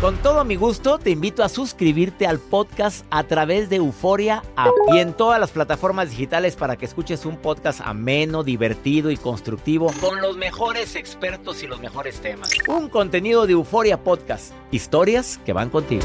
Con 0.00 0.16
todo 0.18 0.44
mi 0.44 0.54
gusto, 0.54 0.98
te 0.98 1.10
invito 1.10 1.42
a 1.42 1.48
suscribirte 1.48 2.24
al 2.24 2.38
podcast 2.38 3.04
a 3.10 3.24
través 3.24 3.68
de 3.68 3.76
Euforia 3.76 4.44
y 4.92 4.98
en 4.98 5.12
todas 5.12 5.40
las 5.40 5.50
plataformas 5.50 6.10
digitales 6.10 6.54
para 6.54 6.76
que 6.76 6.84
escuches 6.84 7.26
un 7.26 7.36
podcast 7.36 7.80
ameno, 7.82 8.44
divertido 8.44 9.10
y 9.10 9.16
constructivo 9.16 9.92
con 10.00 10.20
los 10.20 10.36
mejores 10.36 10.94
expertos 10.94 11.64
y 11.64 11.66
los 11.66 11.80
mejores 11.80 12.20
temas. 12.20 12.50
Un 12.68 12.88
contenido 12.88 13.48
de 13.48 13.54
Euforia 13.54 14.04
Podcast, 14.04 14.52
historias 14.70 15.40
que 15.44 15.52
van 15.52 15.68
contigo. 15.68 16.04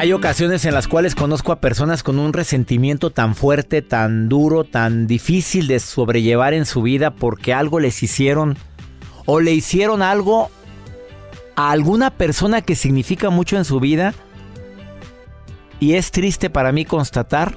Hay 0.00 0.14
ocasiones 0.14 0.64
en 0.64 0.72
las 0.72 0.88
cuales 0.88 1.14
conozco 1.14 1.52
a 1.52 1.60
personas 1.60 2.02
con 2.02 2.18
un 2.18 2.32
resentimiento 2.32 3.10
tan 3.10 3.34
fuerte, 3.34 3.82
tan 3.82 4.30
duro, 4.30 4.64
tan 4.64 5.06
difícil 5.06 5.66
de 5.66 5.78
sobrellevar 5.78 6.54
en 6.54 6.64
su 6.64 6.80
vida 6.80 7.10
porque 7.10 7.52
algo 7.52 7.80
les 7.80 8.02
hicieron 8.02 8.56
o 9.26 9.40
le 9.40 9.52
hicieron 9.52 10.00
algo 10.00 10.50
a 11.54 11.70
alguna 11.70 12.08
persona 12.08 12.62
que 12.62 12.76
significa 12.76 13.28
mucho 13.28 13.58
en 13.58 13.66
su 13.66 13.78
vida. 13.78 14.14
Y 15.80 15.96
es 15.96 16.12
triste 16.12 16.48
para 16.48 16.72
mí 16.72 16.86
constatar, 16.86 17.54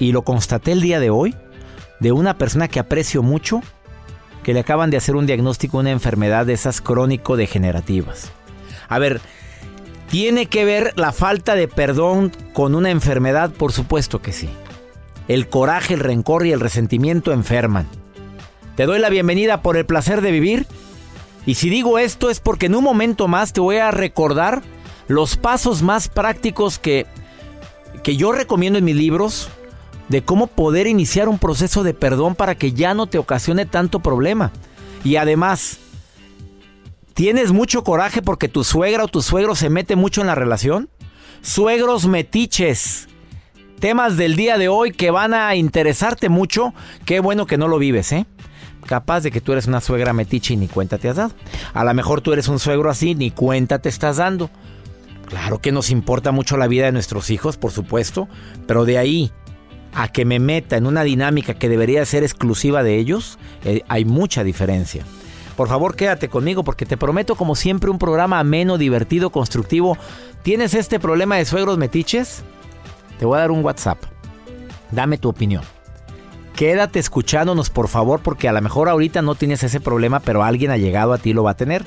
y 0.00 0.10
lo 0.10 0.22
constaté 0.22 0.72
el 0.72 0.80
día 0.80 0.98
de 0.98 1.10
hoy, 1.10 1.36
de 2.00 2.10
una 2.10 2.36
persona 2.36 2.66
que 2.66 2.80
aprecio 2.80 3.22
mucho, 3.22 3.62
que 4.42 4.54
le 4.54 4.58
acaban 4.58 4.90
de 4.90 4.96
hacer 4.96 5.14
un 5.14 5.26
diagnóstico 5.26 5.78
una 5.78 5.92
enfermedad 5.92 6.46
de 6.46 6.54
esas 6.54 6.80
crónico-degenerativas. 6.80 8.32
A 8.88 8.98
ver, 8.98 9.20
¿Tiene 10.12 10.44
que 10.44 10.66
ver 10.66 10.92
la 10.96 11.10
falta 11.10 11.54
de 11.54 11.68
perdón 11.68 12.32
con 12.52 12.74
una 12.74 12.90
enfermedad? 12.90 13.50
Por 13.50 13.72
supuesto 13.72 14.20
que 14.20 14.34
sí. 14.34 14.50
El 15.26 15.48
coraje, 15.48 15.94
el 15.94 16.00
rencor 16.00 16.44
y 16.44 16.52
el 16.52 16.60
resentimiento 16.60 17.32
enferman. 17.32 17.88
Te 18.76 18.84
doy 18.84 18.98
la 18.98 19.08
bienvenida 19.08 19.62
por 19.62 19.78
el 19.78 19.86
placer 19.86 20.20
de 20.20 20.30
vivir. 20.30 20.66
Y 21.46 21.54
si 21.54 21.70
digo 21.70 21.98
esto 21.98 22.28
es 22.28 22.40
porque 22.40 22.66
en 22.66 22.74
un 22.74 22.84
momento 22.84 23.26
más 23.26 23.54
te 23.54 23.62
voy 23.62 23.78
a 23.78 23.90
recordar 23.90 24.60
los 25.08 25.38
pasos 25.38 25.80
más 25.80 26.08
prácticos 26.08 26.78
que, 26.78 27.06
que 28.02 28.14
yo 28.14 28.32
recomiendo 28.32 28.78
en 28.78 28.84
mis 28.84 28.96
libros 28.96 29.48
de 30.10 30.22
cómo 30.22 30.46
poder 30.46 30.88
iniciar 30.88 31.26
un 31.26 31.38
proceso 31.38 31.84
de 31.84 31.94
perdón 31.94 32.34
para 32.34 32.54
que 32.54 32.74
ya 32.74 32.92
no 32.92 33.06
te 33.06 33.16
ocasione 33.16 33.64
tanto 33.64 34.00
problema. 34.00 34.52
Y 35.04 35.16
además, 35.16 35.78
¿Tienes 37.14 37.52
mucho 37.52 37.84
coraje 37.84 38.22
porque 38.22 38.48
tu 38.48 38.64
suegra 38.64 39.04
o 39.04 39.08
tu 39.08 39.20
suegro 39.22 39.54
se 39.54 39.68
mete 39.68 39.96
mucho 39.96 40.22
en 40.22 40.28
la 40.28 40.34
relación? 40.34 40.88
Suegros 41.42 42.06
metiches. 42.06 43.08
Temas 43.80 44.16
del 44.16 44.36
día 44.36 44.58
de 44.58 44.68
hoy 44.68 44.92
que 44.92 45.10
van 45.10 45.34
a 45.34 45.54
interesarte 45.54 46.28
mucho. 46.28 46.72
Qué 47.04 47.20
bueno 47.20 47.46
que 47.46 47.58
no 47.58 47.68
lo 47.68 47.78
vives, 47.78 48.12
¿eh? 48.12 48.26
Capaz 48.86 49.20
de 49.20 49.30
que 49.30 49.40
tú 49.40 49.52
eres 49.52 49.66
una 49.66 49.80
suegra 49.80 50.12
metiche 50.12 50.54
y 50.54 50.56
ni 50.56 50.68
cuenta 50.68 50.98
te 50.98 51.08
has 51.08 51.16
dado. 51.16 51.34
A 51.74 51.84
lo 51.84 51.92
mejor 51.92 52.20
tú 52.20 52.32
eres 52.32 52.48
un 52.48 52.58
suegro 52.58 52.90
así, 52.90 53.14
ni 53.14 53.30
cuenta 53.30 53.80
te 53.80 53.88
estás 53.88 54.16
dando. 54.16 54.50
Claro 55.28 55.60
que 55.60 55.72
nos 55.72 55.90
importa 55.90 56.32
mucho 56.32 56.56
la 56.56 56.66
vida 56.66 56.86
de 56.86 56.92
nuestros 56.92 57.30
hijos, 57.30 57.56
por 57.56 57.72
supuesto, 57.72 58.28
pero 58.66 58.84
de 58.84 58.98
ahí 58.98 59.32
a 59.94 60.08
que 60.08 60.24
me 60.24 60.38
meta 60.38 60.76
en 60.76 60.86
una 60.86 61.04
dinámica 61.04 61.54
que 61.54 61.68
debería 61.68 62.04
ser 62.06 62.22
exclusiva 62.22 62.82
de 62.82 62.98
ellos, 62.98 63.38
eh, 63.64 63.82
hay 63.88 64.04
mucha 64.04 64.44
diferencia. 64.44 65.04
Por 65.56 65.68
favor, 65.68 65.96
quédate 65.96 66.28
conmigo 66.28 66.64
porque 66.64 66.86
te 66.86 66.96
prometo 66.96 67.36
como 67.36 67.54
siempre 67.54 67.90
un 67.90 67.98
programa 67.98 68.38
ameno, 68.38 68.78
divertido, 68.78 69.30
constructivo. 69.30 69.98
¿Tienes 70.42 70.74
este 70.74 70.98
problema 70.98 71.36
de 71.36 71.44
suegros 71.44 71.78
metiches? 71.78 72.42
Te 73.18 73.26
voy 73.26 73.36
a 73.36 73.40
dar 73.40 73.50
un 73.50 73.64
WhatsApp. 73.64 73.98
Dame 74.90 75.18
tu 75.18 75.28
opinión. 75.28 75.62
Quédate 76.56 76.98
escuchándonos 76.98 77.70
por 77.70 77.88
favor 77.88 78.20
porque 78.20 78.48
a 78.48 78.52
lo 78.52 78.60
mejor 78.60 78.88
ahorita 78.88 79.22
no 79.22 79.34
tienes 79.34 79.62
ese 79.62 79.80
problema, 79.80 80.20
pero 80.20 80.42
alguien 80.42 80.70
ha 80.70 80.76
llegado 80.76 81.12
a 81.12 81.18
ti 81.18 81.32
lo 81.32 81.42
va 81.42 81.52
a 81.52 81.56
tener. 81.56 81.84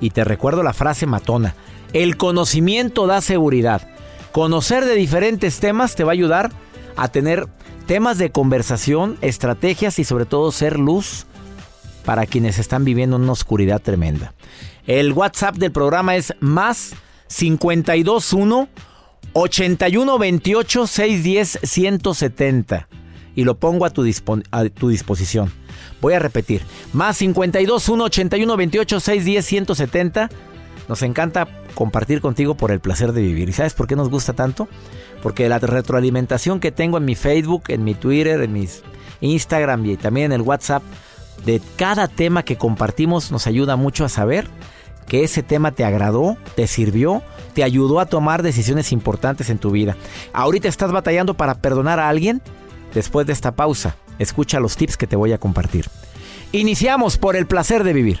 Y 0.00 0.10
te 0.10 0.24
recuerdo 0.24 0.62
la 0.62 0.72
frase 0.72 1.06
matona. 1.06 1.54
El 1.92 2.16
conocimiento 2.16 3.06
da 3.06 3.20
seguridad. 3.20 3.88
Conocer 4.32 4.84
de 4.84 4.94
diferentes 4.94 5.60
temas 5.60 5.94
te 5.94 6.04
va 6.04 6.10
a 6.10 6.14
ayudar 6.14 6.50
a 6.96 7.08
tener 7.08 7.48
temas 7.86 8.18
de 8.18 8.30
conversación, 8.30 9.18
estrategias 9.20 9.98
y 9.98 10.04
sobre 10.04 10.24
todo 10.24 10.52
ser 10.52 10.78
luz 10.78 11.26
para 12.04 12.26
quienes 12.26 12.58
están 12.58 12.84
viviendo 12.84 13.16
una 13.16 13.32
oscuridad 13.32 13.80
tremenda. 13.80 14.34
El 14.86 15.12
WhatsApp 15.12 15.56
del 15.56 15.72
programa 15.72 16.16
es 16.16 16.34
más 16.40 16.94
521 17.28 18.68
8128 19.32 20.86
610 20.86 21.58
170 21.62 22.88
y 23.34 23.44
lo 23.44 23.56
pongo 23.56 23.86
a 23.86 23.90
tu, 23.90 24.04
a 24.50 24.64
tu 24.66 24.88
disposición. 24.88 25.52
Voy 26.00 26.14
a 26.14 26.18
repetir, 26.18 26.62
más 26.92 27.18
521 27.18 28.04
81 28.04 28.56
28 28.56 29.00
610 29.00 29.46
170. 29.46 30.30
Nos 30.88 31.02
encanta 31.02 31.48
compartir 31.74 32.20
contigo 32.20 32.56
por 32.56 32.72
el 32.72 32.80
placer 32.80 33.12
de 33.12 33.22
vivir. 33.22 33.48
¿Y 33.48 33.52
sabes 33.52 33.72
por 33.72 33.86
qué 33.86 33.96
nos 33.96 34.10
gusta 34.10 34.32
tanto? 34.32 34.68
Porque 35.22 35.48
la 35.48 35.58
retroalimentación 35.60 36.58
que 36.58 36.72
tengo 36.72 36.98
en 36.98 37.04
mi 37.04 37.14
Facebook, 37.14 37.64
en 37.68 37.84
mi 37.84 37.94
Twitter, 37.94 38.42
en 38.42 38.52
mis 38.52 38.82
Instagram 39.20 39.86
y 39.86 39.96
también 39.96 40.26
en 40.26 40.32
el 40.32 40.42
WhatsApp 40.42 40.82
de 41.44 41.60
cada 41.76 42.08
tema 42.08 42.44
que 42.44 42.56
compartimos 42.56 43.32
nos 43.32 43.46
ayuda 43.46 43.76
mucho 43.76 44.04
a 44.04 44.08
saber 44.08 44.46
que 45.06 45.24
ese 45.24 45.42
tema 45.42 45.72
te 45.72 45.84
agradó, 45.84 46.36
te 46.54 46.66
sirvió, 46.66 47.22
te 47.54 47.64
ayudó 47.64 48.00
a 48.00 48.06
tomar 48.06 48.42
decisiones 48.42 48.92
importantes 48.92 49.50
en 49.50 49.58
tu 49.58 49.70
vida. 49.70 49.96
Ahorita 50.32 50.68
estás 50.68 50.92
batallando 50.92 51.34
para 51.34 51.56
perdonar 51.56 51.98
a 52.00 52.08
alguien. 52.08 52.40
Después 52.94 53.26
de 53.26 53.32
esta 53.32 53.52
pausa, 53.52 53.96
escucha 54.18 54.60
los 54.60 54.76
tips 54.76 54.96
que 54.96 55.06
te 55.06 55.16
voy 55.16 55.32
a 55.32 55.38
compartir. 55.38 55.86
Iniciamos 56.52 57.18
por 57.18 57.36
el 57.36 57.46
placer 57.46 57.84
de 57.84 57.92
vivir. 57.92 58.20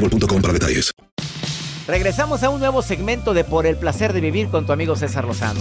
boostmobile.com 0.00 0.42
para 0.42 0.52
detalles. 0.52 0.92
Regresamos 1.86 2.42
a 2.42 2.50
un 2.50 2.60
nuevo 2.60 2.82
segmento 2.82 3.34
de 3.34 3.44
Por 3.44 3.66
el 3.66 3.76
placer 3.76 4.12
de 4.12 4.20
vivir 4.20 4.48
con 4.48 4.66
tu 4.66 4.72
amigo 4.72 4.96
César 4.96 5.24
Lozano. 5.24 5.60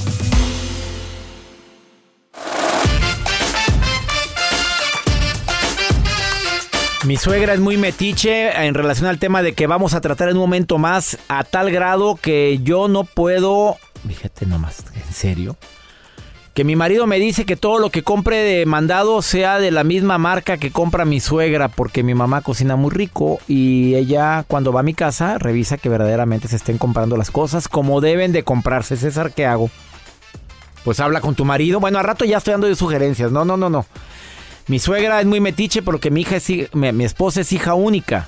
Mi 7.05 7.17
suegra 7.17 7.53
es 7.53 7.59
muy 7.59 7.77
metiche 7.77 8.51
en 8.65 8.73
relación 8.75 9.07
al 9.07 9.17
tema 9.17 9.41
de 9.41 9.53
que 9.53 9.65
vamos 9.67 9.93
a 9.93 10.01
tratar 10.01 10.29
en 10.29 10.35
un 10.35 10.41
momento 10.41 10.77
más 10.77 11.17
a 11.29 11.43
tal 11.43 11.71
grado 11.71 12.15
que 12.15 12.59
yo 12.61 12.87
no 12.87 13.05
puedo... 13.05 13.77
Fíjate 14.07 14.45
nomás, 14.45 14.83
¿en 14.93 15.13
serio? 15.13 15.55
Que 16.53 16.63
mi 16.63 16.75
marido 16.75 17.07
me 17.07 17.19
dice 17.19 17.45
que 17.45 17.55
todo 17.55 17.79
lo 17.79 17.89
que 17.89 18.03
compre 18.03 18.37
de 18.37 18.65
mandado 18.65 19.21
sea 19.21 19.59
de 19.59 19.71
la 19.71 19.83
misma 19.83 20.17
marca 20.17 20.57
que 20.57 20.71
compra 20.71 21.05
mi 21.05 21.19
suegra, 21.19 21.67
porque 21.67 22.03
mi 22.03 22.13
mamá 22.13 22.41
cocina 22.41 22.75
muy 22.75 22.91
rico 22.91 23.39
y 23.47 23.95
ella 23.95 24.43
cuando 24.47 24.73
va 24.73 24.81
a 24.81 24.83
mi 24.83 24.93
casa 24.93 25.37
revisa 25.37 25.77
que 25.77 25.89
verdaderamente 25.89 26.47
se 26.47 26.55
estén 26.55 26.77
comprando 26.77 27.17
las 27.17 27.31
cosas 27.31 27.67
como 27.67 28.01
deben 28.01 28.31
de 28.31 28.43
comprarse. 28.43 28.97
César, 28.97 29.31
¿qué 29.33 29.45
hago? 29.45 29.69
Pues 30.83 30.99
habla 30.99 31.21
con 31.21 31.35
tu 31.35 31.45
marido. 31.45 31.79
Bueno, 31.79 31.99
a 31.99 32.03
rato 32.03 32.25
ya 32.25 32.37
estoy 32.37 32.51
dando 32.51 32.67
de 32.67 32.75
sugerencias. 32.75 33.31
No, 33.31 33.45
no, 33.45 33.57
no, 33.57 33.69
no. 33.69 33.85
Mi 34.67 34.79
suegra 34.79 35.19
es 35.19 35.25
muy 35.25 35.39
metiche 35.39 35.81
porque 35.81 36.11
mi 36.11 36.21
hija 36.21 36.37
es, 36.37 36.49
mi, 36.73 36.91
mi 36.91 37.03
esposa 37.03 37.41
es 37.41 37.51
hija 37.53 37.73
única. 37.73 38.27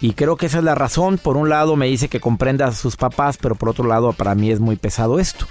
Y 0.00 0.14
creo 0.14 0.36
que 0.36 0.46
esa 0.46 0.58
es 0.58 0.64
la 0.64 0.74
razón. 0.74 1.18
Por 1.18 1.36
un 1.36 1.48
lado 1.48 1.76
me 1.76 1.86
dice 1.86 2.08
que 2.08 2.20
comprenda 2.20 2.66
a 2.66 2.72
sus 2.72 2.96
papás, 2.96 3.38
pero 3.40 3.54
por 3.54 3.68
otro 3.68 3.86
lado 3.86 4.12
para 4.12 4.34
mí 4.34 4.50
es 4.50 4.60
muy 4.60 4.76
pesado 4.76 5.18
esto. 5.18 5.46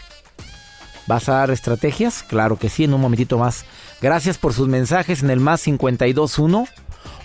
¿Vas 1.07 1.29
a 1.29 1.33
dar 1.33 1.51
estrategias? 1.51 2.23
Claro 2.23 2.57
que 2.57 2.69
sí, 2.69 2.83
en 2.83 2.93
un 2.93 3.01
momentito 3.01 3.37
más. 3.37 3.65
Gracias 4.01 4.37
por 4.37 4.53
sus 4.53 4.67
mensajes 4.67 5.23
en 5.23 5.29
el 5.29 5.39
más 5.39 5.63
521 5.63 6.67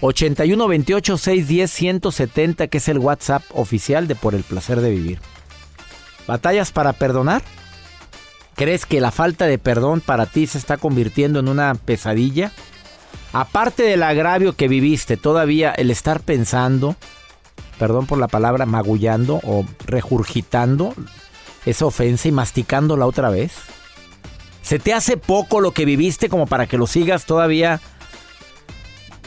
8128 0.00 1.18
610 1.18 1.70
170, 1.70 2.66
que 2.68 2.78
es 2.78 2.88
el 2.88 2.98
WhatsApp 2.98 3.42
oficial 3.52 4.08
de 4.08 4.14
Por 4.14 4.34
el 4.34 4.42
placer 4.42 4.80
de 4.80 4.90
vivir. 4.90 5.20
¿Batallas 6.26 6.72
para 6.72 6.92
perdonar? 6.92 7.42
¿Crees 8.56 8.86
que 8.86 9.00
la 9.00 9.10
falta 9.10 9.46
de 9.46 9.58
perdón 9.58 10.00
para 10.00 10.26
ti 10.26 10.46
se 10.46 10.58
está 10.58 10.78
convirtiendo 10.78 11.40
en 11.40 11.48
una 11.48 11.74
pesadilla? 11.74 12.52
Aparte 13.32 13.82
del 13.82 14.02
agravio 14.02 14.54
que 14.54 14.66
viviste, 14.66 15.16
todavía 15.16 15.70
el 15.70 15.90
estar 15.90 16.20
pensando, 16.20 16.96
perdón 17.78 18.06
por 18.06 18.18
la 18.18 18.28
palabra, 18.28 18.64
magullando 18.64 19.40
o 19.44 19.66
regurgitando 19.86 20.94
esa 21.66 21.84
ofensa 21.84 22.28
y 22.28 22.32
masticándola 22.32 23.06
otra 23.06 23.28
vez? 23.28 23.52
¿Se 24.62 24.78
te 24.78 24.94
hace 24.94 25.16
poco 25.16 25.60
lo 25.60 25.72
que 25.72 25.84
viviste 25.84 26.28
como 26.28 26.46
para 26.46 26.66
que 26.66 26.78
lo 26.78 26.86
sigas 26.86 27.26
todavía 27.26 27.80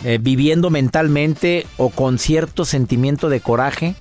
eh, 0.03 0.17
viviendo 0.19 0.69
mentalmente 0.69 1.67
o 1.77 1.89
con 1.89 2.17
cierto 2.17 2.65
sentimiento 2.65 3.29
de 3.29 3.39
coraje? 3.39 3.95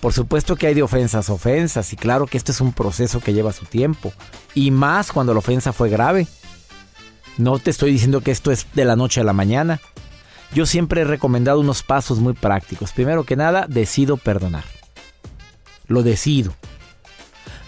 Por 0.00 0.12
supuesto 0.12 0.54
que 0.54 0.68
hay 0.68 0.74
de 0.74 0.82
ofensas 0.82 1.30
ofensas 1.30 1.92
y 1.92 1.96
claro 1.96 2.26
que 2.26 2.36
este 2.36 2.52
es 2.52 2.60
un 2.60 2.72
proceso 2.72 3.20
que 3.20 3.32
lleva 3.32 3.52
su 3.52 3.64
tiempo 3.64 4.12
y 4.54 4.70
más 4.70 5.10
cuando 5.10 5.32
la 5.32 5.40
ofensa 5.40 5.72
fue 5.72 5.88
grave. 5.88 6.28
No 7.38 7.58
te 7.58 7.70
estoy 7.70 7.90
diciendo 7.92 8.20
que 8.20 8.30
esto 8.30 8.50
es 8.50 8.66
de 8.74 8.84
la 8.84 8.96
noche 8.96 9.20
a 9.20 9.24
la 9.24 9.32
mañana. 9.32 9.80
Yo 10.54 10.64
siempre 10.66 11.00
he 11.00 11.04
recomendado 11.04 11.60
unos 11.60 11.82
pasos 11.82 12.18
muy 12.18 12.34
prácticos. 12.34 12.92
Primero 12.92 13.24
que 13.24 13.36
nada, 13.36 13.66
decido 13.68 14.16
perdonar. 14.16 14.64
Lo 15.88 16.02
decido. 16.02 16.54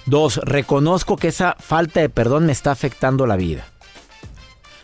Dos, 0.08 0.40
reconozco 0.42 1.16
que 1.16 1.28
esa 1.28 1.54
falta 1.60 2.00
de 2.00 2.08
perdón 2.08 2.46
me 2.46 2.52
está 2.52 2.70
afectando 2.70 3.26
la 3.26 3.36
vida. 3.36 3.66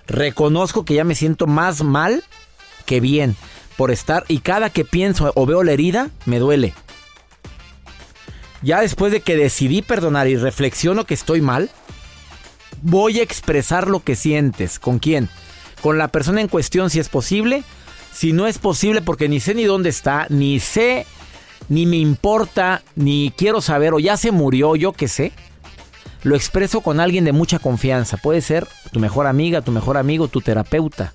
Reconozco 0.06 0.85
que 0.85 0.93
ya 0.93 1.05
me 1.05 1.15
siento 1.15 1.47
más 1.47 1.82
mal 1.82 2.23
que 2.85 3.00
bien 3.00 3.35
por 3.79 3.91
estar 3.91 4.26
y 4.29 4.41
cada 4.41 4.69
que 4.69 4.85
pienso 4.85 5.32
o 5.35 5.47
veo 5.47 5.62
la 5.62 5.73
herida, 5.73 6.11
me 6.26 6.38
duele. 6.38 6.75
Ya 8.61 8.82
después 8.82 9.12
de 9.12 9.23
que 9.23 9.35
decidí 9.35 9.81
perdonar 9.81 10.29
y 10.29 10.37
reflexiono 10.37 11.05
que 11.05 11.15
estoy 11.15 11.41
mal, 11.41 11.70
voy 12.82 13.20
a 13.20 13.23
expresar 13.23 13.88
lo 13.88 14.00
que 14.00 14.17
sientes. 14.17 14.79
¿Con 14.79 14.99
quién? 14.99 15.31
Con 15.81 15.97
la 15.97 16.09
persona 16.09 16.43
en 16.43 16.49
cuestión 16.49 16.91
si 16.91 17.00
es 17.00 17.09
posible. 17.09 17.65
Si 18.12 18.35
no 18.35 18.47
es 18.47 18.59
posible 18.59 19.00
porque 19.00 19.31
ni 19.31 19.41
sé 19.41 19.55
ni 19.55 19.65
dónde 19.65 19.88
está, 19.88 20.27
ni 20.29 20.61
sé 20.61 21.06
ni 21.69 21.87
me 21.87 21.97
importa, 21.97 22.83
ni 22.95 23.33
quiero 23.37 23.61
saber, 23.61 23.95
o 23.95 23.99
ya 23.99 24.17
se 24.17 24.31
murió, 24.33 24.77
yo 24.77 24.93
qué 24.93 25.09
sé, 25.09 25.33
lo 26.23 26.37
expreso 26.37 26.81
con 26.81 27.01
alguien 27.01 27.25
de 27.25 27.33
mucha 27.33 27.59
confianza. 27.59 28.17
Puede 28.17 28.41
ser 28.41 28.67
tu 28.93 28.99
mejor 28.99 29.27
amiga, 29.27 29.63
tu 29.63 29.73
mejor 29.73 29.97
amigo, 29.97 30.29
tu 30.29 30.41
terapeuta. 30.41 31.15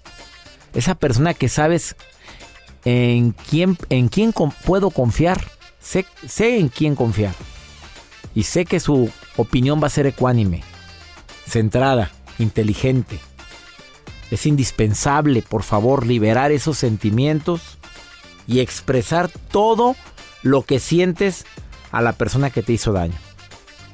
Esa 0.74 0.96
persona 0.96 1.34
que 1.34 1.50
sabes 1.50 1.96
en 2.86 3.32
quién, 3.32 3.78
en 3.90 4.08
quién 4.08 4.34
puedo 4.66 4.92
confiar. 4.92 5.44
Sé, 5.80 6.06
sé 6.28 6.60
en 6.60 6.70
quién 6.70 6.96
confiar. 6.96 7.34
Y 8.36 8.44
sé 8.44 8.66
que 8.66 8.80
su 8.80 9.10
opinión 9.36 9.82
va 9.82 9.88
a 9.88 9.92
ser 9.92 10.06
ecuánime, 10.06 10.62
centrada, 11.48 12.12
inteligente. 12.38 13.20
Es 14.30 14.46
indispensable, 14.46 15.42
por 15.42 15.64
favor, 15.64 16.06
liberar 16.06 16.52
esos 16.52 16.78
sentimientos 16.78 17.80
y 18.46 18.60
expresar 18.60 19.30
todo 19.52 19.96
lo 20.44 20.64
que 20.64 20.80
sientes 20.80 21.46
a 21.92 22.02
la 22.02 22.14
persona 22.14 22.50
que 22.50 22.64
te 22.64 22.74
hizo 22.74 22.94
daño. 22.94 23.16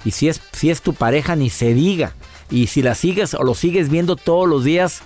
Y 0.04 0.12
si 0.12 0.28
es, 0.28 0.42
si 0.52 0.70
es 0.70 0.82
tu 0.82 0.94
pareja, 0.94 1.36
ni 1.36 1.50
se 1.50 1.74
diga. 1.74 2.14
Y 2.50 2.68
si 2.68 2.82
la 2.82 2.96
sigues 2.96 3.34
o 3.34 3.44
lo 3.44 3.56
sigues 3.56 3.90
viendo 3.90 4.16
todos 4.16 4.48
los 4.48 4.64
días, 4.64 5.02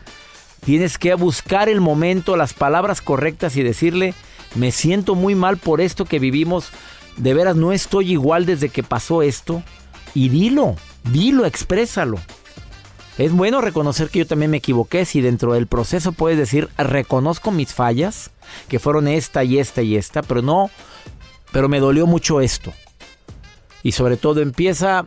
tienes 0.66 0.98
que 0.98 1.14
buscar 1.14 1.70
el 1.70 1.80
momento, 1.80 2.36
las 2.36 2.54
palabras 2.54 3.02
correctas 3.02 3.56
y 3.56 3.64
decirle, 3.64 4.14
me 4.56 4.72
siento 4.72 5.16
muy 5.16 5.36
mal 5.36 5.58
por 5.58 5.80
esto 5.80 6.06
que 6.06 6.20
vivimos. 6.20 6.70
De 7.16 7.34
veras, 7.34 7.56
no 7.56 7.72
estoy 7.72 8.12
igual 8.12 8.46
desde 8.46 8.70
que 8.70 8.84
pasó 8.84 9.22
esto. 9.22 9.64
Y 10.14 10.30
dilo, 10.30 10.76
dilo, 11.12 11.46
exprésalo. 11.46 12.20
Es 13.18 13.32
bueno 13.34 13.62
reconocer 13.62 14.10
que 14.10 14.20
yo 14.20 14.28
también 14.28 14.52
me 14.52 14.58
equivoqué. 14.58 15.06
Si 15.06 15.22
dentro 15.22 15.54
del 15.54 15.68
proceso 15.68 16.12
puedes 16.12 16.38
decir, 16.38 16.70
reconozco 16.78 17.52
mis 17.52 17.74
fallas, 17.74 18.32
que 18.68 18.80
fueron 18.80 19.08
esta 19.08 19.44
y 19.44 19.60
esta 19.60 19.82
y 19.82 19.98
esta, 19.98 20.22
pero 20.22 20.42
no 20.42 20.70
pero 21.52 21.70
me 21.70 21.80
dolió 21.80 22.08
mucho 22.08 22.42
esto. 22.42 22.74
Y 23.84 23.94
sobre 23.94 24.18
todo 24.18 24.42
empieza 24.42 25.06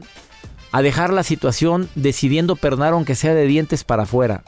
a 0.72 0.82
dejar 0.82 1.12
la 1.12 1.22
situación 1.22 1.88
decidiendo 1.94 2.56
perdonar 2.56 2.94
aunque 2.94 3.14
sea 3.14 3.34
de 3.34 3.46
dientes 3.46 3.84
para 3.84 4.04
afuera. 4.04 4.42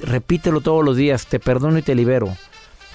Repítelo 0.00 0.62
todos 0.62 0.84
los 0.84 0.96
días, 0.96 1.26
te 1.26 1.38
perdono 1.38 1.78
y 1.78 1.82
te 1.82 1.94
libero. 1.94 2.34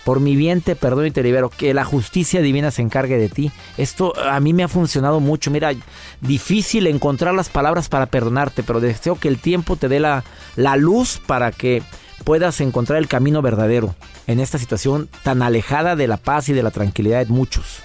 Por 0.03 0.19
mi 0.21 0.35
bien 0.35 0.61
te 0.61 0.75
perdono 0.75 1.05
y 1.05 1.11
te 1.11 1.21
libero. 1.21 1.49
Que 1.49 1.75
la 1.75 1.85
justicia 1.85 2.41
divina 2.41 2.71
se 2.71 2.81
encargue 2.81 3.17
de 3.19 3.29
ti. 3.29 3.51
Esto 3.77 4.17
a 4.17 4.39
mí 4.39 4.53
me 4.53 4.63
ha 4.63 4.67
funcionado 4.67 5.19
mucho. 5.19 5.51
Mira, 5.51 5.73
difícil 6.21 6.87
encontrar 6.87 7.35
las 7.35 7.49
palabras 7.49 7.89
para 7.89 8.07
perdonarte, 8.07 8.63
pero 8.63 8.79
deseo 8.79 9.19
que 9.19 9.27
el 9.27 9.37
tiempo 9.37 9.75
te 9.75 9.87
dé 9.87 9.99
la, 9.99 10.23
la 10.55 10.77
luz 10.77 11.21
para 11.27 11.51
que 11.51 11.83
puedas 12.23 12.59
encontrar 12.59 12.97
el 12.97 13.07
camino 13.07 13.43
verdadero 13.43 13.93
en 14.25 14.39
esta 14.39 14.57
situación 14.57 15.09
tan 15.21 15.43
alejada 15.43 15.95
de 15.95 16.07
la 16.07 16.17
paz 16.17 16.49
y 16.49 16.53
de 16.53 16.63
la 16.63 16.71
tranquilidad 16.71 17.25
de 17.25 17.31
muchos 17.31 17.83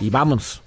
y 0.00 0.10
vámonos. 0.10 0.62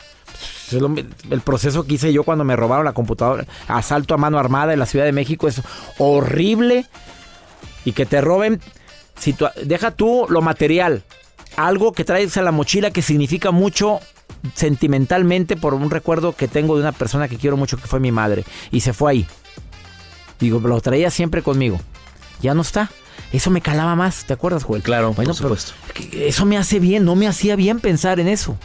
El 0.71 1.41
proceso 1.41 1.85
que 1.85 1.95
hice 1.95 2.13
yo 2.13 2.23
cuando 2.23 2.43
me 2.43 2.55
robaron 2.55 2.85
la 2.85 2.93
computadora, 2.93 3.45
asalto 3.67 4.13
a 4.13 4.17
mano 4.17 4.37
armada 4.37 4.73
en 4.73 4.79
la 4.79 4.85
Ciudad 4.85 5.05
de 5.05 5.11
México 5.11 5.47
es 5.47 5.61
horrible. 5.97 6.85
Y 7.85 7.93
que 7.93 8.05
te 8.05 8.21
roben, 8.21 8.61
deja 9.63 9.91
tú 9.91 10.27
lo 10.29 10.41
material, 10.41 11.03
algo 11.55 11.93
que 11.93 12.03
traes 12.03 12.35
en 12.37 12.45
la 12.45 12.51
mochila 12.51 12.91
que 12.91 13.01
significa 13.01 13.51
mucho 13.51 13.99
sentimentalmente 14.53 15.55
por 15.55 15.73
un 15.73 15.89
recuerdo 15.89 16.35
que 16.35 16.47
tengo 16.47 16.75
de 16.75 16.81
una 16.81 16.91
persona 16.91 17.27
que 17.27 17.37
quiero 17.37 17.57
mucho 17.57 17.77
que 17.77 17.87
fue 17.87 17.99
mi 17.99 18.11
madre 18.11 18.45
y 18.69 18.81
se 18.81 18.93
fue 18.93 19.11
ahí. 19.11 19.27
Digo, 20.39 20.59
lo 20.59 20.79
traía 20.81 21.09
siempre 21.09 21.41
conmigo. 21.41 21.79
Ya 22.41 22.53
no 22.53 22.61
está. 22.61 22.89
Eso 23.31 23.49
me 23.49 23.61
calaba 23.61 23.95
más, 23.95 24.25
¿te 24.25 24.33
acuerdas, 24.33 24.63
Joel? 24.63 24.81
Claro, 24.81 25.13
bueno, 25.13 25.33
por 25.33 25.37
supuesto. 25.37 25.73
Eso 26.13 26.45
me 26.45 26.57
hace 26.57 26.79
bien, 26.79 27.05
no 27.05 27.15
me 27.15 27.27
hacía 27.27 27.55
bien 27.55 27.79
pensar 27.79 28.19
en 28.19 28.27
eso. 28.27 28.57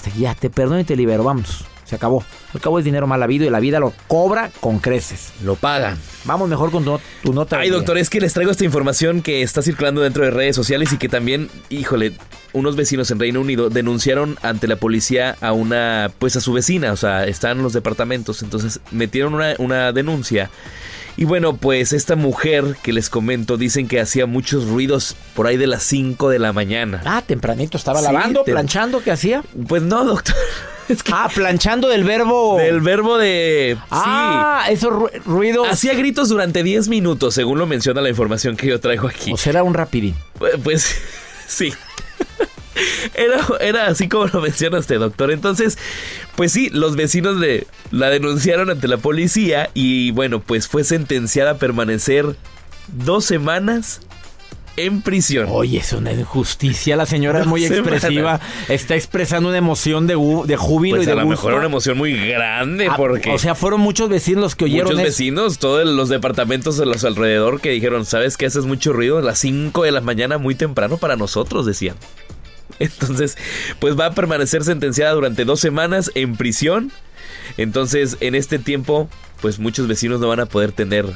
Hasta 0.00 0.18
ya 0.18 0.34
te 0.34 0.48
perdono 0.48 0.80
y 0.80 0.84
te 0.84 0.96
libero, 0.96 1.24
vamos. 1.24 1.66
Se 1.84 1.94
acabó. 1.94 2.24
Al 2.54 2.60
cabo 2.62 2.78
es 2.78 2.86
dinero 2.86 3.06
mal 3.06 3.22
habido 3.22 3.44
y 3.44 3.50
la 3.50 3.60
vida 3.60 3.80
lo 3.80 3.92
cobra 4.08 4.50
con 4.60 4.78
creces. 4.78 5.34
Lo 5.44 5.56
pagan. 5.56 5.98
Vamos 6.24 6.48
mejor 6.48 6.70
con 6.70 6.86
tu, 6.86 6.98
tu 7.22 7.34
nota. 7.34 7.58
Ay, 7.58 7.68
doctor, 7.68 7.98
es 7.98 8.08
que 8.08 8.18
les 8.18 8.32
traigo 8.32 8.50
esta 8.50 8.64
información 8.64 9.20
que 9.20 9.42
está 9.42 9.60
circulando 9.60 10.00
dentro 10.00 10.24
de 10.24 10.30
redes 10.30 10.56
sociales 10.56 10.90
y 10.94 10.96
que 10.96 11.10
también, 11.10 11.50
híjole, 11.68 12.14
unos 12.54 12.76
vecinos 12.76 13.10
en 13.10 13.18
Reino 13.18 13.42
Unido 13.42 13.68
denunciaron 13.68 14.38
ante 14.40 14.68
la 14.68 14.76
policía 14.76 15.36
a 15.42 15.52
una, 15.52 16.10
pues 16.18 16.34
a 16.36 16.40
su 16.40 16.54
vecina, 16.54 16.92
o 16.92 16.96
sea, 16.96 17.26
están 17.26 17.58
en 17.58 17.62
los 17.62 17.74
departamentos, 17.74 18.42
entonces 18.42 18.80
metieron 18.92 19.34
una, 19.34 19.54
una 19.58 19.92
denuncia. 19.92 20.48
Y 21.20 21.26
bueno, 21.26 21.54
pues 21.54 21.92
esta 21.92 22.16
mujer 22.16 22.76
que 22.82 22.94
les 22.94 23.10
comento 23.10 23.58
dicen 23.58 23.88
que 23.88 24.00
hacía 24.00 24.24
muchos 24.24 24.66
ruidos 24.66 25.14
por 25.34 25.46
ahí 25.46 25.58
de 25.58 25.66
las 25.66 25.82
5 25.82 26.30
de 26.30 26.38
la 26.38 26.54
mañana. 26.54 27.02
Ah, 27.04 27.22
tempranito 27.24 27.76
estaba 27.76 27.98
Sí, 28.00 28.06
lavando, 28.06 28.42
te- 28.42 28.52
planchando, 28.52 29.02
¿qué 29.02 29.10
hacía? 29.10 29.44
Pues 29.68 29.82
no, 29.82 30.02
doctor. 30.04 30.34
Es 30.88 31.04
que 31.04 31.12
Ah, 31.14 31.28
planchando 31.32 31.86
del 31.88 32.02
verbo. 32.02 32.56
del 32.56 32.80
verbo 32.80 33.16
de 33.18 33.76
Ah, 33.92 34.64
esos 34.70 34.90
ru- 34.90 35.22
ruidos. 35.24 35.68
Hacía 35.70 35.94
gritos 35.94 36.28
durante 36.30 36.64
10 36.64 36.88
minutos, 36.88 37.32
según 37.34 37.58
lo 37.60 37.66
menciona 37.66 38.00
la 38.00 38.08
información 38.08 38.56
que 38.56 38.66
yo 38.66 38.80
traigo 38.80 39.06
aquí. 39.06 39.32
O 39.32 39.36
será 39.36 39.62
un 39.62 39.74
rapidín. 39.74 40.16
Pues, 40.38 40.54
pues 40.64 40.96
sí. 41.46 41.72
Era, 43.14 43.40
era 43.60 43.86
así 43.86 44.08
como 44.08 44.26
lo 44.26 44.40
menciona 44.40 44.78
usted, 44.78 44.98
doctor. 44.98 45.30
Entonces, 45.30 45.78
pues 46.36 46.52
sí, 46.52 46.70
los 46.70 46.96
vecinos 46.96 47.40
de, 47.40 47.66
la 47.90 48.10
denunciaron 48.10 48.70
ante 48.70 48.88
la 48.88 48.96
policía 48.98 49.70
y 49.74 50.10
bueno, 50.12 50.40
pues 50.40 50.68
fue 50.68 50.84
sentenciada 50.84 51.52
a 51.52 51.58
permanecer 51.58 52.36
dos 52.88 53.24
semanas 53.24 54.00
en 54.76 55.02
prisión. 55.02 55.46
Oye, 55.50 55.78
es 55.78 55.92
una 55.92 56.12
injusticia. 56.12 56.96
La 56.96 57.04
señora 57.04 57.40
es 57.40 57.46
muy 57.46 57.64
expresiva. 57.64 58.40
Está 58.68 58.94
expresando 58.94 59.48
una 59.50 59.58
emoción 59.58 60.06
de, 60.06 60.14
de 60.14 60.56
júbilo 60.56 60.96
pues 60.96 61.06
y 61.08 61.10
a 61.10 61.14
de 61.14 61.20
lo 61.20 61.26
gusto. 61.26 61.46
mejor 61.46 61.54
una 61.54 61.66
emoción 61.66 61.98
muy 61.98 62.14
grande 62.28 62.86
Ah, 62.88 62.94
porque 62.96 63.30
O 63.30 63.38
sea, 63.38 63.54
fueron 63.54 63.80
muchos 63.80 64.08
vecinos 64.08 64.42
los 64.42 64.56
que 64.56 64.64
oyeron 64.64 64.84
muchos 64.86 65.00
eso. 65.00 65.06
vecinos, 65.06 65.58
todos 65.58 65.86
los 65.86 66.08
departamentos 66.08 66.78
de 66.78 66.86
los 66.86 67.04
alrededor 67.04 67.60
que 67.60 67.70
dijeron, 67.70 68.06
¿sabes 68.06 68.36
qué? 68.38 68.46
Haces 68.46 68.64
mucho 68.64 68.92
ruido 68.92 69.18
a 69.18 69.22
las 69.22 69.38
5 69.40 69.82
de 69.82 69.92
la 69.92 70.00
mañana 70.00 70.38
muy 70.38 70.54
temprano 70.54 70.96
para 70.96 71.16
nosotros, 71.16 71.66
decían. 71.66 71.96
Entonces, 72.78 73.36
pues 73.78 73.98
va 73.98 74.06
a 74.06 74.14
permanecer 74.14 74.64
sentenciada 74.64 75.12
durante 75.12 75.44
dos 75.44 75.60
semanas 75.60 76.10
en 76.14 76.36
prisión. 76.36 76.92
Entonces, 77.56 78.16
en 78.20 78.34
este 78.34 78.58
tiempo, 78.58 79.08
pues 79.40 79.58
muchos 79.58 79.88
vecinos 79.88 80.20
no 80.20 80.28
van 80.28 80.40
a 80.40 80.46
poder 80.46 80.72
tener 80.72 81.06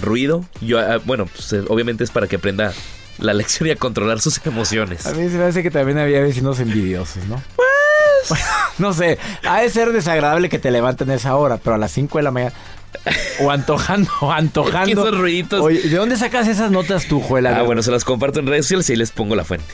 ruido. 0.00 0.44
Yo, 0.60 0.78
ah, 0.78 0.98
bueno, 1.04 1.26
pues 1.26 1.52
eh, 1.52 1.62
obviamente 1.68 2.04
es 2.04 2.10
para 2.10 2.26
que 2.26 2.36
aprenda 2.36 2.72
la 3.18 3.34
lección 3.34 3.68
y 3.68 3.72
a 3.72 3.76
controlar 3.76 4.20
sus 4.20 4.40
emociones. 4.46 5.06
A 5.06 5.12
mí 5.12 5.28
se 5.28 5.38
me 5.38 5.44
hace 5.44 5.62
que 5.62 5.70
también 5.70 5.98
había 5.98 6.20
vecinos 6.20 6.60
envidiosos, 6.60 7.24
¿no? 7.26 7.42
Pues. 7.56 8.40
no 8.78 8.92
sé, 8.92 9.18
ha 9.44 9.60
de 9.60 9.70
ser 9.70 9.92
desagradable 9.92 10.48
que 10.48 10.58
te 10.58 10.70
levanten 10.70 11.10
a 11.10 11.14
esa 11.14 11.36
hora, 11.36 11.56
pero 11.56 11.76
a 11.76 11.78
las 11.78 11.92
5 11.92 12.18
de 12.18 12.24
la 12.24 12.30
mañana. 12.30 12.52
O 13.40 13.50
antojando, 13.50 14.10
o 14.20 14.32
antojando. 14.32 15.02
Esos 15.06 15.18
ruiditos. 15.18 15.60
Oye, 15.60 15.80
¿de 15.80 15.96
dónde 15.96 16.16
sacas 16.16 16.48
esas 16.48 16.70
notas 16.70 17.06
tú, 17.06 17.20
Joel? 17.20 17.46
A 17.46 17.58
Ah, 17.58 17.62
bueno, 17.62 17.82
se 17.82 17.90
las 17.90 18.04
comparto 18.04 18.40
en 18.40 18.46
redes 18.46 18.66
sociales 18.66 18.88
y 18.88 18.92
ahí 18.92 18.98
les 18.98 19.12
pongo 19.12 19.36
la 19.36 19.44
fuente. 19.44 19.72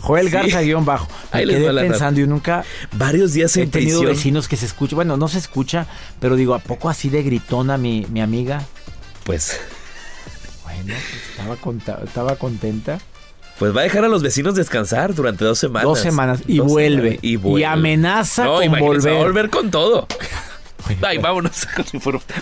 Joel. 0.00 0.30
Garza 0.30 0.60
guion 0.62 0.84
bajo. 0.84 1.06
Me 1.32 1.40
Ahí 1.40 1.46
les 1.46 1.56
quedé 1.56 1.66
va 1.66 1.72
la 1.72 1.80
pensando 1.82 2.20
y 2.20 2.26
nunca 2.26 2.64
Varios 2.92 3.32
días 3.32 3.56
he 3.56 3.62
en 3.62 3.70
tenido 3.70 3.98
prisión. 4.00 4.16
vecinos 4.16 4.48
que 4.48 4.56
se 4.56 4.66
escuchan. 4.66 4.96
Bueno, 4.96 5.16
no 5.16 5.28
se 5.28 5.38
escucha, 5.38 5.86
pero 6.20 6.36
digo, 6.36 6.54
¿a 6.54 6.58
poco 6.60 6.88
así 6.88 7.08
de 7.10 7.22
gritona 7.22 7.76
mi, 7.76 8.06
mi 8.10 8.20
amiga? 8.20 8.62
Pues, 9.24 9.58
Bueno, 10.64 10.84
pues 10.86 11.30
estaba, 11.32 11.56
conta- 11.56 12.00
estaba 12.04 12.36
contenta. 12.36 12.98
pues 13.58 13.76
va 13.76 13.80
a 13.80 13.84
dejar 13.84 14.04
a 14.04 14.08
los 14.08 14.22
vecinos 14.22 14.54
descansar 14.54 15.14
durante 15.14 15.44
dos 15.44 15.58
semanas. 15.58 15.84
Dos 15.84 15.98
semanas 16.00 16.40
y 16.46 16.58
Dos 16.58 16.68
vuelve. 16.68 16.96
semanas. 17.02 17.18
Y 17.22 17.36
vuelve. 17.36 17.60
Y 17.60 17.64
amenaza 17.64 18.44
no, 18.44 18.54
con 18.54 18.64
imagínense, 18.64 18.96
volver. 19.08 19.12
va 19.14 19.18
a 19.20 19.22
volver 19.24 19.50
con 19.50 19.70
todo. 19.70 20.06
Ay, 21.02 21.18
vámonos 21.18 21.66
con 21.74 21.84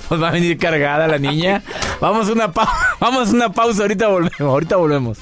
Pues 0.08 0.22
va 0.22 0.28
a 0.28 0.30
venir 0.30 0.56
cargada 0.58 1.08
la 1.08 1.18
niña. 1.18 1.62
Vamos 2.00 2.28
a 2.28 2.32
una 2.32 2.52
pausa. 2.52 2.72
Vamos 3.00 3.30
a 3.30 3.32
una 3.32 3.52
pausa. 3.52 3.82
Ahorita 3.82 4.06
volvemos. 4.08 4.40
Ahorita 4.40 4.76
volvemos. 4.76 5.18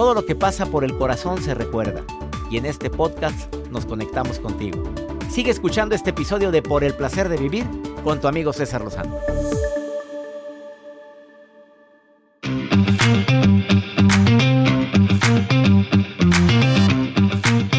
Todo 0.00 0.14
lo 0.14 0.24
que 0.24 0.34
pasa 0.34 0.64
por 0.64 0.82
el 0.82 0.96
corazón 0.96 1.42
se 1.42 1.52
recuerda. 1.52 2.02
Y 2.50 2.56
en 2.56 2.64
este 2.64 2.88
podcast 2.88 3.54
nos 3.70 3.84
conectamos 3.84 4.38
contigo. 4.38 4.82
Sigue 5.30 5.50
escuchando 5.50 5.94
este 5.94 6.08
episodio 6.08 6.50
de 6.50 6.62
Por 6.62 6.84
el 6.84 6.94
placer 6.94 7.28
de 7.28 7.36
vivir 7.36 7.66
con 8.02 8.18
tu 8.18 8.26
amigo 8.26 8.54
César 8.54 8.80
Lozano. 8.80 9.18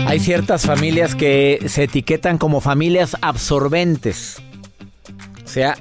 Hay 0.06 0.20
ciertas 0.20 0.68
familias 0.68 1.16
que 1.16 1.66
se 1.66 1.86
etiquetan 1.86 2.38
como 2.38 2.62
familias 2.62 3.18
absorbentes. 3.24 4.40
O 5.44 5.48
sea, 5.48 5.76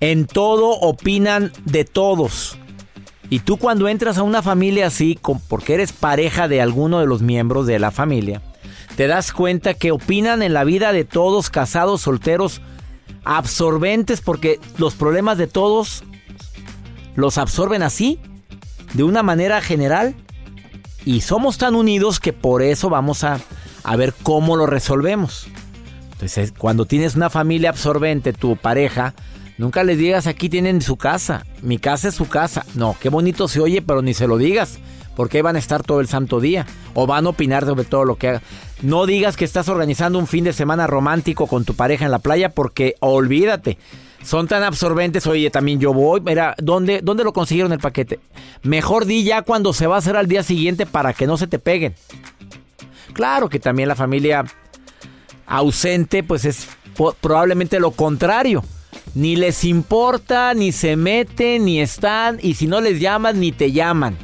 en 0.00 0.26
todo 0.26 0.70
opinan 0.70 1.52
de 1.66 1.84
todos. 1.84 2.56
Y 3.32 3.38
tú 3.38 3.56
cuando 3.56 3.88
entras 3.88 4.18
a 4.18 4.24
una 4.24 4.42
familia 4.42 4.88
así, 4.88 5.18
porque 5.48 5.72
eres 5.72 5.90
pareja 5.90 6.48
de 6.48 6.60
alguno 6.60 7.00
de 7.00 7.06
los 7.06 7.22
miembros 7.22 7.66
de 7.66 7.78
la 7.78 7.90
familia, 7.90 8.42
te 8.94 9.06
das 9.06 9.32
cuenta 9.32 9.72
que 9.72 9.90
opinan 9.90 10.42
en 10.42 10.52
la 10.52 10.64
vida 10.64 10.92
de 10.92 11.06
todos, 11.06 11.48
casados, 11.48 12.02
solteros, 12.02 12.60
absorbentes, 13.24 14.20
porque 14.20 14.60
los 14.76 14.96
problemas 14.96 15.38
de 15.38 15.46
todos 15.46 16.04
los 17.16 17.38
absorben 17.38 17.82
así, 17.82 18.20
de 18.92 19.02
una 19.02 19.22
manera 19.22 19.62
general, 19.62 20.14
y 21.06 21.22
somos 21.22 21.56
tan 21.56 21.74
unidos 21.74 22.20
que 22.20 22.34
por 22.34 22.60
eso 22.60 22.90
vamos 22.90 23.24
a, 23.24 23.40
a 23.82 23.96
ver 23.96 24.12
cómo 24.22 24.56
lo 24.56 24.66
resolvemos. 24.66 25.46
Entonces, 26.12 26.52
cuando 26.52 26.84
tienes 26.84 27.14
una 27.16 27.30
familia 27.30 27.70
absorbente, 27.70 28.34
tu 28.34 28.56
pareja, 28.56 29.14
nunca 29.58 29.84
les 29.84 29.98
digas 29.98 30.26
aquí 30.26 30.48
tienen 30.48 30.82
su 30.82 30.96
casa, 30.96 31.44
mi 31.62 31.78
casa 31.78 32.08
es 32.08 32.14
su 32.14 32.28
casa. 32.28 32.64
No, 32.74 32.96
qué 33.00 33.08
bonito 33.08 33.48
se 33.48 33.60
oye, 33.60 33.82
pero 33.82 34.02
ni 34.02 34.14
se 34.14 34.26
lo 34.26 34.38
digas, 34.38 34.78
porque 35.16 35.38
ahí 35.38 35.42
van 35.42 35.56
a 35.56 35.58
estar 35.58 35.82
todo 35.82 36.00
el 36.00 36.08
santo 36.08 36.40
día 36.40 36.66
o 36.94 37.06
van 37.06 37.26
a 37.26 37.30
opinar 37.30 37.64
sobre 37.64 37.84
todo 37.84 38.04
lo 38.04 38.16
que 38.16 38.28
haga. 38.28 38.42
No 38.82 39.06
digas 39.06 39.36
que 39.36 39.44
estás 39.44 39.68
organizando 39.68 40.18
un 40.18 40.26
fin 40.26 40.44
de 40.44 40.52
semana 40.52 40.86
romántico 40.86 41.46
con 41.46 41.64
tu 41.64 41.74
pareja 41.74 42.04
en 42.04 42.10
la 42.10 42.18
playa, 42.18 42.48
porque 42.48 42.96
olvídate. 43.00 43.78
Son 44.24 44.46
tan 44.46 44.62
absorbentes, 44.62 45.26
oye, 45.26 45.50
también 45.50 45.80
yo 45.80 45.92
voy. 45.92 46.20
Mira, 46.20 46.54
¿dónde, 46.58 47.00
¿dónde 47.02 47.24
lo 47.24 47.32
consiguieron 47.32 47.72
el 47.72 47.80
paquete? 47.80 48.20
Mejor 48.62 49.04
di 49.04 49.24
ya 49.24 49.42
cuando 49.42 49.72
se 49.72 49.86
va 49.86 49.96
a 49.96 49.98
hacer 49.98 50.16
al 50.16 50.28
día 50.28 50.42
siguiente 50.42 50.86
para 50.86 51.12
que 51.12 51.26
no 51.26 51.36
se 51.36 51.48
te 51.48 51.58
peguen. 51.58 51.94
Claro 53.12 53.48
que 53.48 53.58
también 53.58 53.88
la 53.88 53.96
familia 53.96 54.44
ausente, 55.46 56.22
pues 56.22 56.44
es 56.44 56.68
probablemente 57.20 57.80
lo 57.80 57.90
contrario. 57.90 58.64
Ni 59.14 59.36
les 59.36 59.64
importa, 59.64 60.54
ni 60.54 60.72
se 60.72 60.96
meten, 60.96 61.66
ni 61.66 61.80
están, 61.80 62.38
y 62.42 62.54
si 62.54 62.66
no 62.66 62.80
les 62.80 62.98
llaman, 62.98 63.40
ni 63.40 63.52
te 63.52 63.70
llaman. 63.72 64.16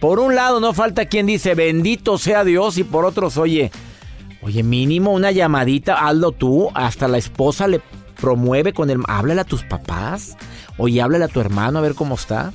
Por 0.00 0.18
un 0.18 0.34
lado, 0.34 0.60
no 0.60 0.74
falta 0.74 1.06
quien 1.06 1.26
dice, 1.26 1.54
bendito 1.54 2.18
sea 2.18 2.44
Dios, 2.44 2.76
y 2.76 2.84
por 2.84 3.06
otros, 3.06 3.38
oye, 3.38 3.70
oye, 4.42 4.62
mínimo 4.62 5.12
una 5.12 5.30
llamadita, 5.30 6.06
hazlo 6.06 6.32
tú, 6.32 6.68
hasta 6.74 7.08
la 7.08 7.16
esposa 7.16 7.66
le 7.66 7.80
promueve 8.20 8.74
con 8.74 8.90
el, 8.90 9.00
háblale 9.08 9.40
a 9.40 9.44
tus 9.44 9.62
papás, 9.62 10.36
oye, 10.76 11.00
háblale 11.00 11.24
a 11.24 11.28
tu 11.28 11.40
hermano 11.40 11.78
a 11.78 11.82
ver 11.82 11.94
cómo 11.94 12.16
está. 12.16 12.52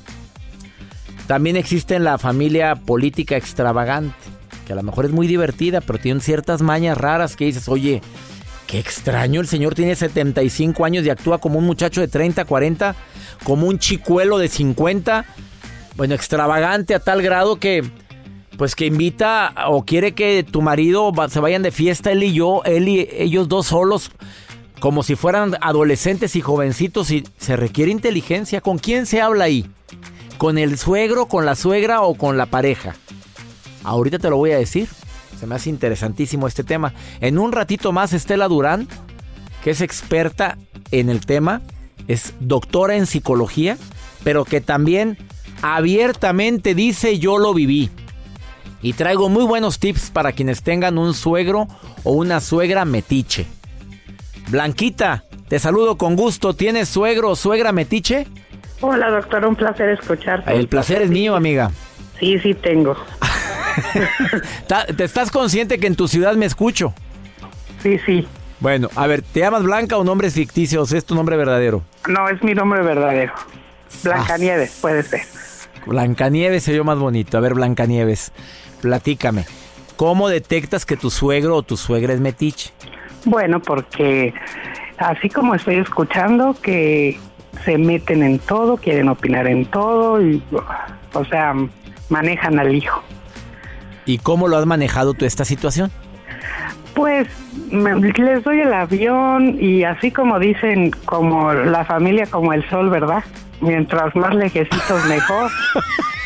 También 1.25 1.55
existe 1.55 1.95
en 1.95 2.03
la 2.03 2.19
familia 2.19 2.75
política 2.75 3.35
extravagante, 3.35 4.15
que 4.67 4.73
a 4.73 4.75
lo 4.75 4.83
mejor 4.83 5.05
es 5.05 5.11
muy 5.11 5.25
divertida, 5.25 5.81
pero 5.81 5.97
tiene 5.97 6.19
ciertas 6.19 6.61
mañas 6.61 6.97
raras 6.97 7.35
que 7.35 7.45
dices, 7.45 7.67
oye, 7.67 8.01
qué 8.71 8.79
extraño, 8.79 9.41
el 9.41 9.47
señor 9.47 9.75
tiene 9.75 9.97
75 9.97 10.85
años 10.85 11.05
y 11.05 11.09
actúa 11.09 11.39
como 11.39 11.59
un 11.59 11.65
muchacho 11.65 11.99
de 11.99 12.07
30, 12.07 12.45
40, 12.45 12.95
como 13.43 13.67
un 13.67 13.77
chicuelo 13.79 14.37
de 14.37 14.47
50, 14.47 15.25
bueno, 15.97 16.15
extravagante 16.15 16.95
a 16.95 16.99
tal 16.99 17.21
grado 17.21 17.57
que, 17.57 17.83
pues 18.57 18.73
que 18.73 18.85
invita 18.85 19.53
o 19.67 19.83
quiere 19.83 20.13
que 20.13 20.45
tu 20.49 20.61
marido 20.61 21.11
se 21.27 21.41
vayan 21.41 21.63
de 21.63 21.71
fiesta, 21.71 22.13
él 22.13 22.23
y 22.23 22.31
yo, 22.31 22.61
él 22.63 22.87
y 22.87 23.09
ellos 23.11 23.49
dos 23.49 23.67
solos, 23.67 24.09
como 24.79 25.03
si 25.03 25.17
fueran 25.17 25.57
adolescentes 25.59 26.37
y 26.37 26.41
jovencitos 26.41 27.11
y 27.11 27.25
se 27.37 27.57
requiere 27.57 27.91
inteligencia. 27.91 28.61
¿Con 28.61 28.77
quién 28.77 29.05
se 29.05 29.19
habla 29.19 29.43
ahí? 29.43 29.69
¿Con 30.37 30.57
el 30.57 30.77
suegro, 30.77 31.25
con 31.25 31.45
la 31.45 31.55
suegra 31.55 32.01
o 32.03 32.15
con 32.15 32.37
la 32.37 32.45
pareja? 32.45 32.95
Ahorita 33.83 34.17
te 34.17 34.29
lo 34.29 34.37
voy 34.37 34.51
a 34.51 34.57
decir. 34.57 34.87
Se 35.41 35.47
me 35.47 35.55
hace 35.55 35.71
interesantísimo 35.71 36.47
este 36.47 36.63
tema. 36.63 36.93
En 37.19 37.39
un 37.39 37.51
ratito 37.51 37.91
más, 37.91 38.13
Estela 38.13 38.47
Durán, 38.47 38.87
que 39.63 39.71
es 39.71 39.81
experta 39.81 40.59
en 40.91 41.09
el 41.09 41.25
tema, 41.25 41.63
es 42.07 42.35
doctora 42.39 42.95
en 42.95 43.07
psicología, 43.07 43.75
pero 44.23 44.45
que 44.45 44.61
también 44.61 45.17
abiertamente 45.63 46.75
dice 46.75 47.17
yo 47.17 47.39
lo 47.39 47.55
viví. 47.55 47.89
Y 48.83 48.93
traigo 48.93 49.29
muy 49.29 49.43
buenos 49.43 49.79
tips 49.79 50.11
para 50.11 50.31
quienes 50.31 50.61
tengan 50.61 50.99
un 50.99 51.15
suegro 51.15 51.67
o 52.03 52.11
una 52.11 52.39
suegra 52.39 52.85
metiche. 52.85 53.47
Blanquita, 54.49 55.23
te 55.47 55.57
saludo 55.57 55.97
con 55.97 56.15
gusto. 56.15 56.53
¿Tienes 56.53 56.87
suegro 56.87 57.31
o 57.31 57.35
suegra 57.35 57.71
metiche? 57.71 58.27
Hola, 58.81 59.09
doctor, 59.09 59.43
un 59.47 59.55
placer 59.55 59.89
escucharte. 59.89 60.53
El 60.53 60.67
placer 60.67 61.01
es 61.01 61.09
mío, 61.09 61.35
amiga. 61.35 61.71
Sí, 62.19 62.37
sí 62.37 62.53
tengo. 62.53 62.95
¿Te 64.95 65.03
estás 65.03 65.31
consciente 65.31 65.79
que 65.79 65.87
en 65.87 65.95
tu 65.95 66.07
ciudad 66.07 66.35
me 66.35 66.45
escucho? 66.45 66.93
Sí, 67.81 67.99
sí. 68.05 68.27
Bueno, 68.59 68.89
a 68.95 69.07
ver, 69.07 69.21
¿te 69.23 69.39
llamas 69.39 69.63
Blanca 69.63 69.97
o 69.97 70.03
nombre 70.03 70.29
ficticio? 70.29 70.81
¿O 70.83 70.85
es 70.85 71.05
tu 71.05 71.15
nombre 71.15 71.35
verdadero? 71.35 71.81
No, 72.07 72.29
es 72.29 72.41
mi 72.43 72.53
nombre 72.53 72.81
verdadero. 72.83 73.33
Blancanieves, 74.03 74.71
Ah. 74.75 74.77
puede 74.81 75.03
ser. 75.03 75.21
Blancanieves 75.87 76.63
se 76.63 76.73
oyó 76.73 76.83
más 76.83 76.99
bonito. 76.99 77.37
A 77.37 77.41
ver, 77.41 77.55
Blancanieves, 77.55 78.31
platícame. 78.81 79.45
¿Cómo 79.95 80.29
detectas 80.29 80.85
que 80.85 80.95
tu 80.95 81.09
suegro 81.09 81.55
o 81.55 81.63
tu 81.63 81.75
suegra 81.75 82.13
es 82.13 82.19
metiche? 82.19 82.71
Bueno, 83.25 83.59
porque 83.59 84.33
así 84.97 85.29
como 85.29 85.55
estoy 85.55 85.75
escuchando 85.77 86.55
que 86.61 87.19
se 87.65 87.77
meten 87.77 88.21
en 88.23 88.39
todo, 88.39 88.77
quieren 88.77 89.09
opinar 89.09 89.47
en 89.47 89.65
todo 89.65 90.21
y, 90.21 90.41
o 91.13 91.25
sea, 91.25 91.53
manejan 92.09 92.59
al 92.59 92.73
hijo. 92.75 93.01
¿Y 94.05 94.17
cómo 94.17 94.47
lo 94.47 94.57
has 94.57 94.65
manejado 94.65 95.13
tú 95.13 95.25
esta 95.25 95.45
situación? 95.45 95.91
Pues 96.93 97.27
me- 97.71 97.95
les 97.95 98.43
doy 98.43 98.59
el 98.61 98.73
avión 98.73 99.57
y 99.59 99.83
así 99.83 100.11
como 100.11 100.39
dicen, 100.39 100.91
como 101.05 101.53
la 101.53 101.85
familia 101.85 102.25
como 102.27 102.53
el 102.53 102.67
sol, 102.69 102.89
¿verdad? 102.89 103.23
Mientras 103.61 104.15
más 104.15 104.33
lejecitos 104.35 105.05
mejor. 105.07 105.51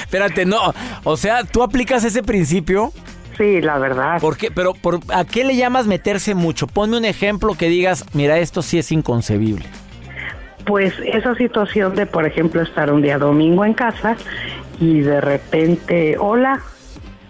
Espérate, 0.00 0.44
no. 0.44 0.74
O 1.04 1.16
sea, 1.16 1.44
¿tú 1.44 1.62
aplicas 1.62 2.04
ese 2.04 2.22
principio? 2.22 2.92
Sí, 3.36 3.60
la 3.60 3.78
verdad. 3.78 4.20
¿Por 4.20 4.36
qué? 4.36 4.50
Pero, 4.50 4.72
por, 4.74 5.00
¿a 5.14 5.24
qué 5.24 5.44
le 5.44 5.56
llamas 5.56 5.86
meterse 5.86 6.34
mucho? 6.34 6.66
Ponme 6.66 6.96
un 6.96 7.04
ejemplo 7.04 7.54
que 7.54 7.68
digas, 7.68 8.04
mira, 8.14 8.38
esto 8.38 8.62
sí 8.62 8.78
es 8.78 8.90
inconcebible. 8.92 9.66
Pues 10.64 10.94
esa 11.04 11.34
situación 11.36 11.94
de, 11.94 12.06
por 12.06 12.26
ejemplo, 12.26 12.62
estar 12.62 12.90
un 12.92 13.02
día 13.02 13.18
domingo 13.18 13.64
en 13.64 13.74
casa 13.74 14.16
y 14.80 15.00
de 15.00 15.20
repente, 15.20 16.16
hola, 16.18 16.60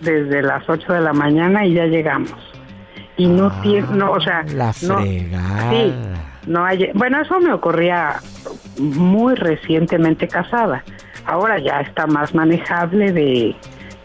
desde 0.00 0.42
las 0.42 0.68
8 0.68 0.92
de 0.92 1.00
la 1.00 1.12
mañana 1.12 1.64
y 1.66 1.74
ya 1.74 1.86
llegamos. 1.86 2.32
Y 3.16 3.26
no 3.26 3.50
tiene, 3.62 3.86
no, 3.92 4.12
o 4.12 4.20
sea, 4.20 4.40
Ah, 4.40 4.52
La 4.54 4.66
no, 4.82 5.02
sí, 5.02 5.28
no 6.46 6.64
hay, 6.64 6.90
bueno, 6.94 7.20
eso 7.22 7.40
me 7.40 7.52
ocurría 7.52 8.16
muy 8.78 9.34
recientemente 9.34 10.28
casada. 10.28 10.84
Ahora 11.24 11.58
ya 11.58 11.80
está 11.80 12.06
más 12.06 12.34
manejable 12.34 13.12
de, 13.12 13.56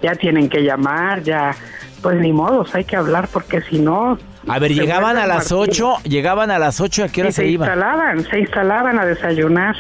ya 0.02 0.16
tienen 0.16 0.50
que 0.50 0.64
llamar, 0.64 1.22
ya, 1.24 1.52
pues 2.02 2.20
ni 2.20 2.32
modos, 2.34 2.74
hay 2.74 2.84
que 2.86 2.96
hablar 2.96 3.28
porque 3.32 3.62
si 3.62 3.80
no... 3.80 4.18
A 4.48 4.58
ver, 4.58 4.70
se 4.74 4.80
llegaban 4.82 5.18
a 5.18 5.28
las 5.28 5.52
martirio. 5.52 5.90
8, 5.94 6.10
llegaban 6.10 6.50
a 6.50 6.58
las 6.58 6.82
8, 6.82 7.04
¿a 7.04 7.08
qué 7.10 7.22
hora 7.22 7.30
Y 7.30 7.34
se, 7.34 7.42
se 7.44 7.48
iban? 7.50 7.68
instalaban, 7.70 8.24
se 8.24 8.40
instalaban 8.40 8.98
a 9.00 9.06
desayunar. 9.06 9.76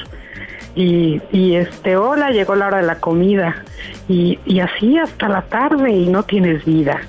Y, 0.75 1.21
y 1.31 1.55
este, 1.55 1.97
hola, 1.97 2.29
llegó 2.29 2.55
la 2.55 2.67
hora 2.67 2.77
de 2.77 2.83
la 2.83 2.99
comida. 2.99 3.63
Y, 4.07 4.39
y 4.45 4.59
así 4.59 4.97
hasta 4.97 5.27
la 5.27 5.41
tarde 5.43 5.91
y 5.91 6.07
no 6.07 6.23
tienes 6.23 6.63
vida. 6.65 7.01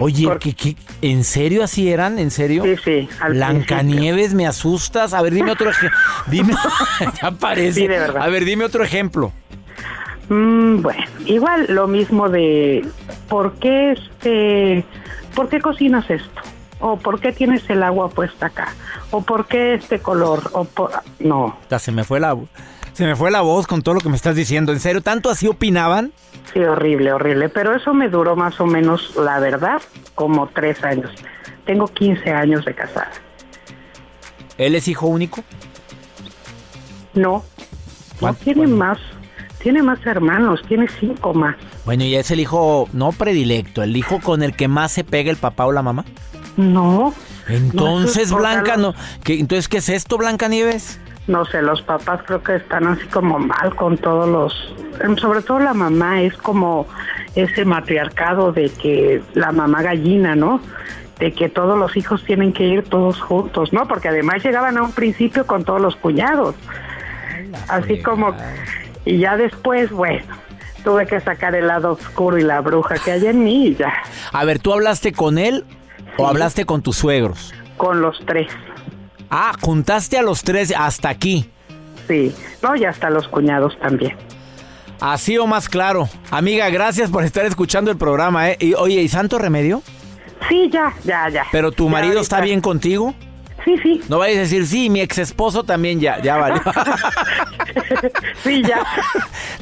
Oye, 0.00 0.26
Por- 0.26 0.38
¿qué, 0.38 0.54
qué, 0.54 0.76
en 1.02 1.24
serio 1.24 1.62
así 1.62 1.90
eran? 1.90 2.18
¿En 2.18 2.30
serio? 2.30 2.64
Sí, 2.64 2.76
sí. 2.82 3.08
Blancanieves, 3.28 4.32
me 4.34 4.46
asustas. 4.46 5.12
A 5.14 5.22
ver, 5.22 5.34
dime 5.34 5.52
otro 5.52 5.70
ejemplo. 5.70 5.98
Dime, 6.26 6.54
ya 7.22 7.30
parece. 7.32 7.80
Sí, 7.80 7.86
de 7.86 7.98
verdad. 7.98 8.22
A 8.22 8.28
ver, 8.28 8.44
dime 8.44 8.64
otro 8.64 8.82
ejemplo. 8.82 9.32
Mm, 10.28 10.80
bueno, 10.82 11.02
igual 11.26 11.66
lo 11.68 11.86
mismo 11.88 12.28
de 12.28 12.86
¿por 13.28 13.54
qué 13.54 13.92
este, 13.92 14.84
por 15.34 15.48
qué 15.48 15.60
cocinas 15.60 16.08
esto? 16.08 16.40
O 16.80 16.96
¿por 16.96 17.20
qué 17.20 17.32
tienes 17.32 17.68
el 17.68 17.82
agua 17.82 18.08
puesta 18.08 18.46
acá? 18.46 18.68
O 19.10 19.20
¿por 19.22 19.46
qué 19.46 19.74
este 19.74 19.98
color? 20.00 20.42
O 20.52 20.64
por... 20.64 20.90
no, 21.18 21.56
Ya 21.70 21.78
se 21.78 21.92
me 21.92 22.04
fue 22.04 22.20
la 22.20 22.36
se 22.92 23.06
me 23.06 23.14
fue 23.16 23.30
la 23.30 23.40
voz 23.42 23.66
con 23.66 23.82
todo 23.82 23.94
lo 23.94 24.00
que 24.00 24.08
me 24.08 24.16
estás 24.16 24.34
diciendo. 24.34 24.72
¿En 24.72 24.80
serio 24.80 25.00
tanto 25.00 25.30
así 25.30 25.46
opinaban? 25.46 26.12
Sí, 26.52 26.58
horrible, 26.60 27.12
horrible. 27.12 27.48
Pero 27.48 27.74
eso 27.74 27.94
me 27.94 28.08
duró 28.08 28.34
más 28.36 28.60
o 28.60 28.66
menos, 28.66 29.14
la 29.16 29.38
verdad, 29.38 29.80
como 30.14 30.48
tres 30.48 30.82
años. 30.82 31.10
Tengo 31.66 31.86
15 31.86 32.30
años 32.32 32.64
de 32.64 32.74
casada. 32.74 33.10
¿Él 34.58 34.74
es 34.74 34.88
hijo 34.88 35.06
único? 35.06 35.42
No, 37.14 37.30
no 37.32 37.44
¿Cuánto- 38.18 38.44
tiene 38.44 38.66
más. 38.66 38.98
Tiene 39.62 39.82
más 39.82 40.04
hermanos, 40.06 40.60
tiene 40.66 40.88
cinco 40.98 41.34
más. 41.34 41.54
Bueno, 41.84 42.02
y 42.04 42.14
es 42.16 42.30
el 42.30 42.40
hijo 42.40 42.88
no 42.94 43.12
predilecto, 43.12 43.82
el 43.82 43.94
hijo 43.94 44.18
con 44.20 44.42
el 44.42 44.56
que 44.56 44.68
más 44.68 44.90
se 44.90 45.04
pega 45.04 45.30
el 45.30 45.36
papá 45.36 45.66
o 45.66 45.72
la 45.72 45.82
mamá. 45.82 46.04
No. 46.60 47.14
Entonces, 47.48 48.30
No, 48.30 48.38
Blanca, 48.38 48.76
no. 48.76 48.94
¿qué, 49.24 49.40
entonces, 49.40 49.68
¿qué 49.68 49.78
es 49.78 49.88
esto, 49.88 50.18
Blanca 50.18 50.48
Nieves? 50.48 51.00
No 51.26 51.44
sé, 51.44 51.62
los 51.62 51.82
papás 51.82 52.20
creo 52.26 52.42
que 52.42 52.56
están 52.56 52.86
así 52.86 53.06
como 53.08 53.38
mal 53.38 53.74
con 53.76 53.96
todos 53.98 54.28
los... 54.28 54.74
em, 55.02 55.16
Sobre 55.16 55.42
todo 55.42 55.58
la 55.60 55.74
mamá 55.74 56.22
es 56.22 56.36
como 56.36 56.86
ese 57.34 57.64
matriarcado 57.64 58.52
de 58.52 58.68
que 58.70 59.22
la 59.34 59.52
mamá 59.52 59.82
gallina, 59.82 60.34
¿no? 60.34 60.60
De 61.18 61.32
que 61.32 61.48
todos 61.48 61.78
los 61.78 61.96
hijos 61.96 62.24
tienen 62.24 62.52
que 62.52 62.64
ir 62.64 62.82
todos 62.84 63.20
juntos, 63.20 63.72
¿no? 63.72 63.86
Porque 63.86 64.08
además 64.08 64.42
llegaban 64.42 64.76
a 64.78 64.82
un 64.82 64.92
principio 64.92 65.46
con 65.46 65.64
todos 65.64 65.80
los 65.80 65.96
cuñados. 65.96 66.54
Así 67.68 68.00
como... 68.02 68.34
Y 69.04 69.18
ya 69.18 69.36
después, 69.36 69.90
bueno, 69.90 70.24
tuve 70.84 71.06
que 71.06 71.20
sacar 71.20 71.54
el 71.54 71.66
lado 71.68 71.92
oscuro 71.92 72.38
y 72.38 72.42
la 72.42 72.60
bruja 72.60 72.96
que 73.02 73.12
hay 73.12 73.26
en 73.26 73.42
mí 73.44 73.68
y 73.68 73.74
ya, 73.76 73.92
A 74.32 74.44
ver, 74.44 74.58
¿tú 74.58 74.72
hablaste 74.72 75.12
con 75.12 75.38
él 75.38 75.64
o 76.20 76.28
hablaste 76.28 76.64
con 76.64 76.82
tus 76.82 76.96
suegros? 76.96 77.52
con 77.76 78.02
los 78.02 78.18
tres. 78.26 78.48
Ah, 79.30 79.52
juntaste 79.60 80.18
a 80.18 80.22
los 80.22 80.42
tres 80.42 80.72
hasta 80.76 81.08
aquí. 81.08 81.48
Sí, 82.06 82.34
no, 82.62 82.76
y 82.76 82.84
hasta 82.84 83.08
los 83.08 83.26
cuñados 83.28 83.78
también. 83.80 84.16
Así 85.00 85.38
o 85.38 85.46
más 85.46 85.68
claro. 85.68 86.08
Amiga, 86.30 86.68
gracias 86.68 87.08
por 87.10 87.24
estar 87.24 87.46
escuchando 87.46 87.90
el 87.90 87.96
programa, 87.96 88.50
¿eh? 88.50 88.56
Y, 88.60 88.74
oye, 88.74 89.00
¿y 89.00 89.08
Santo 89.08 89.38
Remedio? 89.38 89.82
Sí, 90.48 90.68
ya, 90.70 90.92
ya, 91.04 91.28
ya. 91.30 91.46
¿Pero 91.52 91.72
tu 91.72 91.84
Ya 91.86 91.90
marido 91.92 92.12
ahorita- 92.18 92.22
está 92.22 92.40
bien 92.42 92.60
contigo? 92.60 93.14
Sí, 93.64 93.76
sí, 93.82 94.00
No 94.08 94.18
vayas 94.18 94.38
a 94.38 94.40
decir, 94.40 94.66
sí, 94.66 94.90
mi 94.90 95.00
ex 95.00 95.16
esposo 95.18 95.64
también 95.64 96.00
ya, 96.00 96.20
ya 96.20 96.36
valió. 96.36 96.62
sí, 98.44 98.62
ya. 98.62 98.84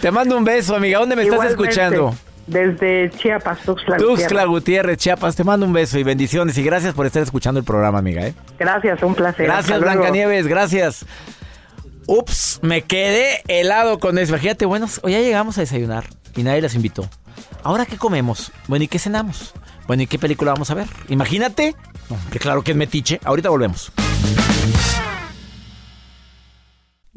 Te 0.00 0.10
mando 0.10 0.36
un 0.36 0.44
beso, 0.44 0.74
amiga. 0.74 0.98
¿Dónde 0.98 1.14
me 1.16 1.22
estás 1.22 1.44
escuchando? 1.50 2.14
Desde 2.48 3.10
Chiapas, 3.10 3.60
Tuxtla. 3.60 3.98
Tuxtla 3.98 4.44
Gutiérrez. 4.44 4.46
Gutiérrez, 4.46 4.98
Chiapas. 4.98 5.36
Te 5.36 5.44
mando 5.44 5.66
un 5.66 5.72
beso 5.72 5.98
y 5.98 6.02
bendiciones. 6.02 6.56
Y 6.56 6.62
gracias 6.62 6.94
por 6.94 7.06
estar 7.06 7.22
escuchando 7.22 7.60
el 7.60 7.64
programa, 7.64 7.98
amiga. 7.98 8.26
¿eh? 8.26 8.34
Gracias, 8.58 9.02
un 9.02 9.14
placer. 9.14 9.46
Gracias. 9.46 9.80
Blancanieves, 9.80 10.46
gracias. 10.46 11.04
Ups, 12.06 12.60
me 12.62 12.82
quedé 12.82 13.42
helado 13.48 13.98
con 13.98 14.18
eso. 14.18 14.36
Fíjate, 14.38 14.64
bueno, 14.64 14.86
hoy 15.02 15.12
ya 15.12 15.20
llegamos 15.20 15.58
a 15.58 15.60
desayunar 15.60 16.04
y 16.34 16.42
nadie 16.42 16.62
las 16.62 16.74
invitó. 16.74 17.08
¿Ahora 17.62 17.84
qué 17.84 17.98
comemos? 17.98 18.50
Bueno, 18.66 18.84
¿y 18.84 18.88
qué 18.88 18.98
cenamos? 18.98 19.52
Bueno, 19.86 20.04
¿y 20.04 20.06
qué 20.06 20.18
película 20.18 20.52
vamos 20.52 20.70
a 20.70 20.74
ver? 20.74 20.86
Imagínate. 21.08 21.76
Que 22.32 22.38
claro 22.38 22.62
que 22.62 22.70
es 22.70 22.76
metiche. 22.78 23.20
Ahorita 23.24 23.50
volvemos. 23.50 23.92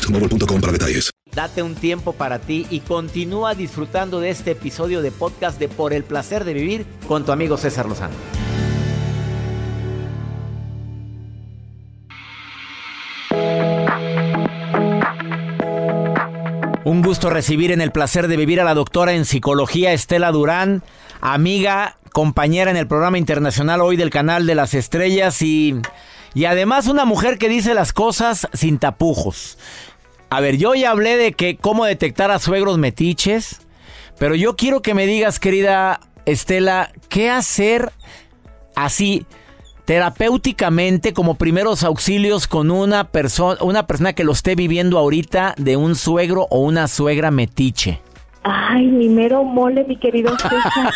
boostmobile.com 0.00 0.60
para 0.60 0.72
detalles. 0.72 1.10
Date 1.32 1.62
un 1.62 1.74
tiempo 1.74 2.12
para 2.12 2.40
ti 2.40 2.66
y 2.70 2.80
continúa 2.80 3.54
disfrutando 3.54 4.20
de 4.20 4.30
este 4.30 4.52
episodio 4.52 5.00
de 5.00 5.12
podcast 5.12 5.60
de 5.60 5.68
Por 5.68 5.92
el 5.92 6.02
placer 6.02 6.44
de 6.44 6.54
vivir 6.54 6.86
con 7.06 7.24
tu 7.24 7.32
amigo 7.32 7.56
César 7.56 7.86
Lozano. 7.86 8.14
Un 16.84 17.02
gusto 17.02 17.30
recibir 17.30 17.70
en 17.70 17.80
el 17.80 17.92
placer 17.92 18.26
de 18.26 18.36
vivir 18.36 18.60
a 18.60 18.64
la 18.64 18.74
doctora 18.74 19.12
en 19.12 19.24
psicología 19.24 19.92
Estela 19.92 20.32
Durán, 20.32 20.82
amiga, 21.20 21.98
compañera 22.12 22.72
en 22.72 22.76
el 22.76 22.88
programa 22.88 23.18
internacional 23.18 23.80
hoy 23.82 23.96
del 23.96 24.10
canal 24.10 24.46
de 24.46 24.56
las 24.56 24.74
estrellas 24.74 25.40
y, 25.42 25.76
y 26.34 26.46
además 26.46 26.88
una 26.88 27.04
mujer 27.04 27.38
que 27.38 27.48
dice 27.48 27.74
las 27.74 27.92
cosas 27.92 28.48
sin 28.52 28.78
tapujos. 28.78 29.56
A 30.30 30.40
ver, 30.40 30.56
yo 30.56 30.74
ya 30.74 30.92
hablé 30.92 31.16
de 31.16 31.32
que 31.32 31.56
cómo 31.56 31.84
detectar 31.84 32.30
a 32.30 32.38
suegros 32.38 32.78
metiches, 32.78 33.62
pero 34.16 34.36
yo 34.36 34.54
quiero 34.54 34.80
que 34.80 34.94
me 34.94 35.06
digas, 35.06 35.40
querida 35.40 36.00
Estela, 36.24 36.92
¿qué 37.08 37.30
hacer 37.30 37.90
así 38.76 39.26
terapéuticamente 39.86 41.12
como 41.12 41.34
primeros 41.34 41.82
auxilios 41.82 42.46
con 42.46 42.70
una 42.70 43.10
persona, 43.10 43.60
una 43.60 43.88
persona 43.88 44.12
que 44.12 44.22
lo 44.22 44.30
esté 44.30 44.54
viviendo 44.54 44.98
ahorita 44.98 45.54
de 45.58 45.76
un 45.76 45.96
suegro 45.96 46.46
o 46.50 46.60
una 46.60 46.86
suegra 46.86 47.32
metiche? 47.32 48.00
Ay, 48.42 48.86
mi 48.86 49.08
mero 49.08 49.44
mole, 49.44 49.84
mi 49.84 49.96
querido 49.96 50.34
César. 50.38 50.92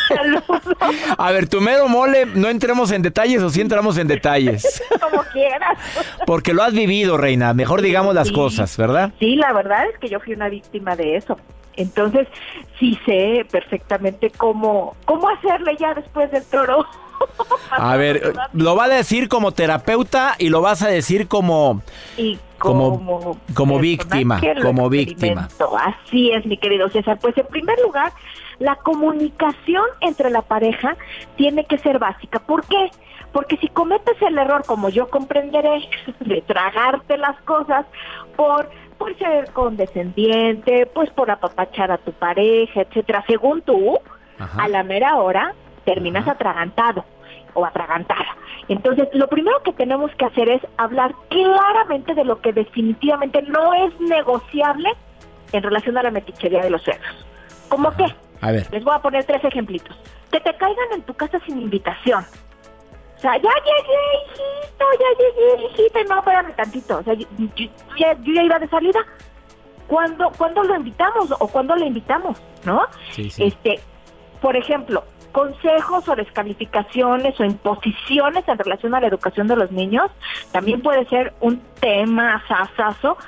A 1.18 1.30
ver, 1.30 1.48
tu 1.48 1.60
mero 1.60 1.88
mole, 1.88 2.24
no 2.26 2.48
entremos 2.48 2.90
en 2.90 3.02
detalles 3.02 3.42
o 3.42 3.50
sí 3.50 3.60
entramos 3.60 3.98
en 3.98 4.06
detalles. 4.08 4.82
Como 5.00 5.22
quieras. 5.32 5.78
Porque 6.26 6.54
lo 6.54 6.62
has 6.62 6.72
vivido, 6.72 7.18
reina. 7.18 7.52
Mejor 7.52 7.82
digamos 7.82 8.14
las 8.14 8.28
Sí. 8.28 8.34
cosas, 8.34 8.74
¿verdad? 8.78 9.12
Sí, 9.18 9.36
la 9.36 9.52
verdad 9.52 9.84
es 9.92 9.98
que 9.98 10.08
yo 10.08 10.20
fui 10.20 10.32
una 10.32 10.48
víctima 10.48 10.96
de 10.96 11.16
eso. 11.16 11.38
Entonces, 11.76 12.28
sí 12.78 12.98
sé 13.04 13.44
perfectamente 13.50 14.30
cómo, 14.30 14.96
cómo 15.04 15.28
hacerle 15.28 15.76
ya 15.78 15.92
después 15.92 16.30
del 16.30 16.44
toro. 16.44 16.86
A 17.70 17.96
ver, 17.96 18.32
lo 18.52 18.76
va 18.76 18.84
a 18.84 18.88
decir 18.88 19.28
como 19.28 19.52
terapeuta 19.52 20.34
y 20.38 20.48
lo 20.48 20.60
vas 20.60 20.82
a 20.82 20.88
decir 20.88 21.26
como 21.28 21.82
y 22.16 22.38
como- 22.58 23.36
como, 23.54 23.78
víctima, 23.78 24.40
como 24.62 24.88
víctima. 24.88 25.48
Así 25.84 26.30
es, 26.30 26.46
mi 26.46 26.56
querido 26.56 26.88
César. 26.88 27.18
Pues 27.20 27.36
en 27.36 27.46
primer 27.46 27.78
lugar, 27.80 28.12
la 28.58 28.76
comunicación 28.76 29.84
entre 30.00 30.30
la 30.30 30.42
pareja 30.42 30.96
tiene 31.36 31.64
que 31.64 31.78
ser 31.78 31.98
básica. 31.98 32.38
¿Por 32.38 32.64
qué? 32.66 32.90
Porque 33.32 33.56
si 33.56 33.68
cometes 33.68 34.14
el 34.22 34.38
error, 34.38 34.62
como 34.64 34.88
yo 34.88 35.08
comprenderé, 35.10 35.88
de 36.20 36.40
tragarte 36.42 37.18
las 37.18 37.40
cosas 37.42 37.84
por 38.36 38.70
por 38.96 39.18
ser 39.18 39.50
condescendiente, 39.52 40.86
pues 40.86 41.10
por 41.10 41.28
apapachar 41.30 41.90
a 41.90 41.98
tu 41.98 42.12
pareja, 42.12 42.82
etcétera, 42.82 43.24
según 43.26 43.60
tú, 43.62 43.98
a 44.38 44.68
la 44.68 44.84
mera 44.84 45.16
hora 45.16 45.52
terminas 45.84 46.26
atragantado 46.28 47.04
o 47.54 47.64
atragantada. 47.64 48.36
Entonces, 48.68 49.08
lo 49.12 49.28
primero 49.28 49.62
que 49.62 49.72
tenemos 49.72 50.10
que 50.16 50.24
hacer 50.24 50.48
es 50.48 50.62
hablar 50.76 51.14
claramente 51.28 52.14
de 52.14 52.24
lo 52.24 52.40
que 52.40 52.52
definitivamente 52.52 53.42
no 53.42 53.74
es 53.74 53.98
negociable 54.00 54.90
en 55.52 55.62
relación 55.62 55.96
a 55.98 56.02
la 56.02 56.10
metichería 56.10 56.62
de 56.62 56.70
los 56.70 56.82
suegros. 56.82 57.26
¿Cómo 57.68 57.90
qué? 57.96 58.06
A 58.40 58.50
ver. 58.52 58.66
Les 58.72 58.82
voy 58.84 58.94
a 58.94 58.98
poner 59.00 59.24
tres 59.24 59.44
ejemplitos. 59.44 59.96
Que 60.30 60.40
te 60.40 60.54
caigan 60.56 60.92
en 60.94 61.02
tu 61.02 61.14
casa 61.14 61.38
sin 61.46 61.60
invitación. 61.60 62.24
O 63.16 63.20
sea, 63.20 63.36
ya 63.36 63.50
llegué, 63.64 64.00
hijito, 64.26 64.84
ya 65.00 65.08
llegué, 65.18 65.66
hijita. 65.66 66.02
No, 66.08 66.18
espérame 66.18 66.54
tantito. 66.56 66.98
O 66.98 67.02
sea, 67.02 67.14
yo, 67.14 67.26
ya, 67.96 68.12
yo 68.22 68.32
ya 68.32 68.42
iba 68.42 68.58
de 68.58 68.68
salida. 68.68 69.00
¿Cuándo, 69.86 70.30
¿Cuándo 70.36 70.62
lo 70.62 70.76
invitamos 70.76 71.32
o 71.38 71.46
cuándo 71.46 71.76
le 71.76 71.86
invitamos? 71.86 72.40
¿No? 72.64 72.82
Sí, 73.10 73.30
sí. 73.30 73.44
Este, 73.44 73.80
por 74.40 74.56
ejemplo, 74.56 75.04
consejos 75.34 76.08
o 76.08 76.14
descalificaciones 76.14 77.38
o 77.40 77.44
imposiciones 77.44 78.46
en 78.46 78.56
relación 78.56 78.94
a 78.94 79.00
la 79.00 79.08
educación 79.08 79.48
de 79.48 79.56
los 79.56 79.72
niños 79.72 80.08
también 80.52 80.80
puede 80.80 81.04
ser 81.06 81.34
un 81.40 81.60
tema 81.80 82.40
sasazo 82.46 83.18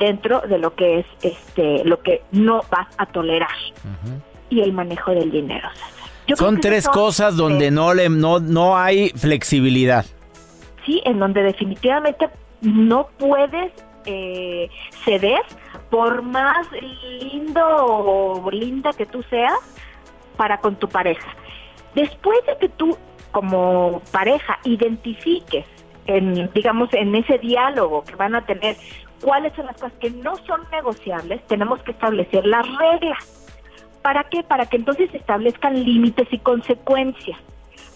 dentro 0.00 0.40
de 0.40 0.58
lo 0.58 0.74
que 0.74 0.98
es 0.98 1.06
este 1.22 1.84
lo 1.84 2.02
que 2.02 2.22
no 2.32 2.62
vas 2.68 2.88
a 2.98 3.06
tolerar 3.06 3.56
y 4.50 4.60
el 4.60 4.72
manejo 4.72 5.12
del 5.12 5.30
dinero. 5.30 5.68
Son 6.34 6.60
tres 6.60 6.82
son 6.84 6.94
cosas 6.94 7.36
donde 7.36 7.70
no 7.70 7.94
le 7.94 8.08
no 8.08 8.40
no 8.40 8.76
hay 8.76 9.10
flexibilidad. 9.10 10.04
sí, 10.84 11.00
en 11.04 11.20
donde 11.20 11.44
definitivamente 11.44 12.28
no 12.60 13.06
puedes 13.18 13.72
eh, 14.04 14.68
ceder 15.04 15.42
por 15.90 16.22
más 16.22 16.66
lindo 17.20 17.62
o 17.64 18.50
linda 18.50 18.92
que 18.94 19.06
tú 19.06 19.22
seas 19.30 19.54
para 20.36 20.58
con 20.58 20.74
tu 20.74 20.88
pareja. 20.88 21.28
Después 21.94 22.38
de 22.46 22.56
que 22.58 22.68
tú 22.68 22.96
como 23.30 24.02
pareja 24.12 24.58
identifiques 24.64 25.64
en 26.06 26.50
digamos 26.52 26.92
en 26.92 27.14
ese 27.14 27.38
diálogo 27.38 28.04
que 28.04 28.16
van 28.16 28.34
a 28.34 28.44
tener 28.44 28.76
cuáles 29.22 29.54
son 29.54 29.66
las 29.66 29.76
cosas 29.76 29.92
que 30.00 30.10
no 30.10 30.36
son 30.36 30.60
negociables, 30.70 31.40
tenemos 31.46 31.80
que 31.82 31.92
establecer 31.92 32.44
las 32.44 32.66
reglas. 32.76 33.38
¿Para 34.02 34.24
qué? 34.24 34.42
Para 34.42 34.66
que 34.66 34.76
entonces 34.76 35.10
se 35.12 35.18
establezcan 35.18 35.82
límites 35.84 36.26
y 36.32 36.38
consecuencias, 36.38 37.38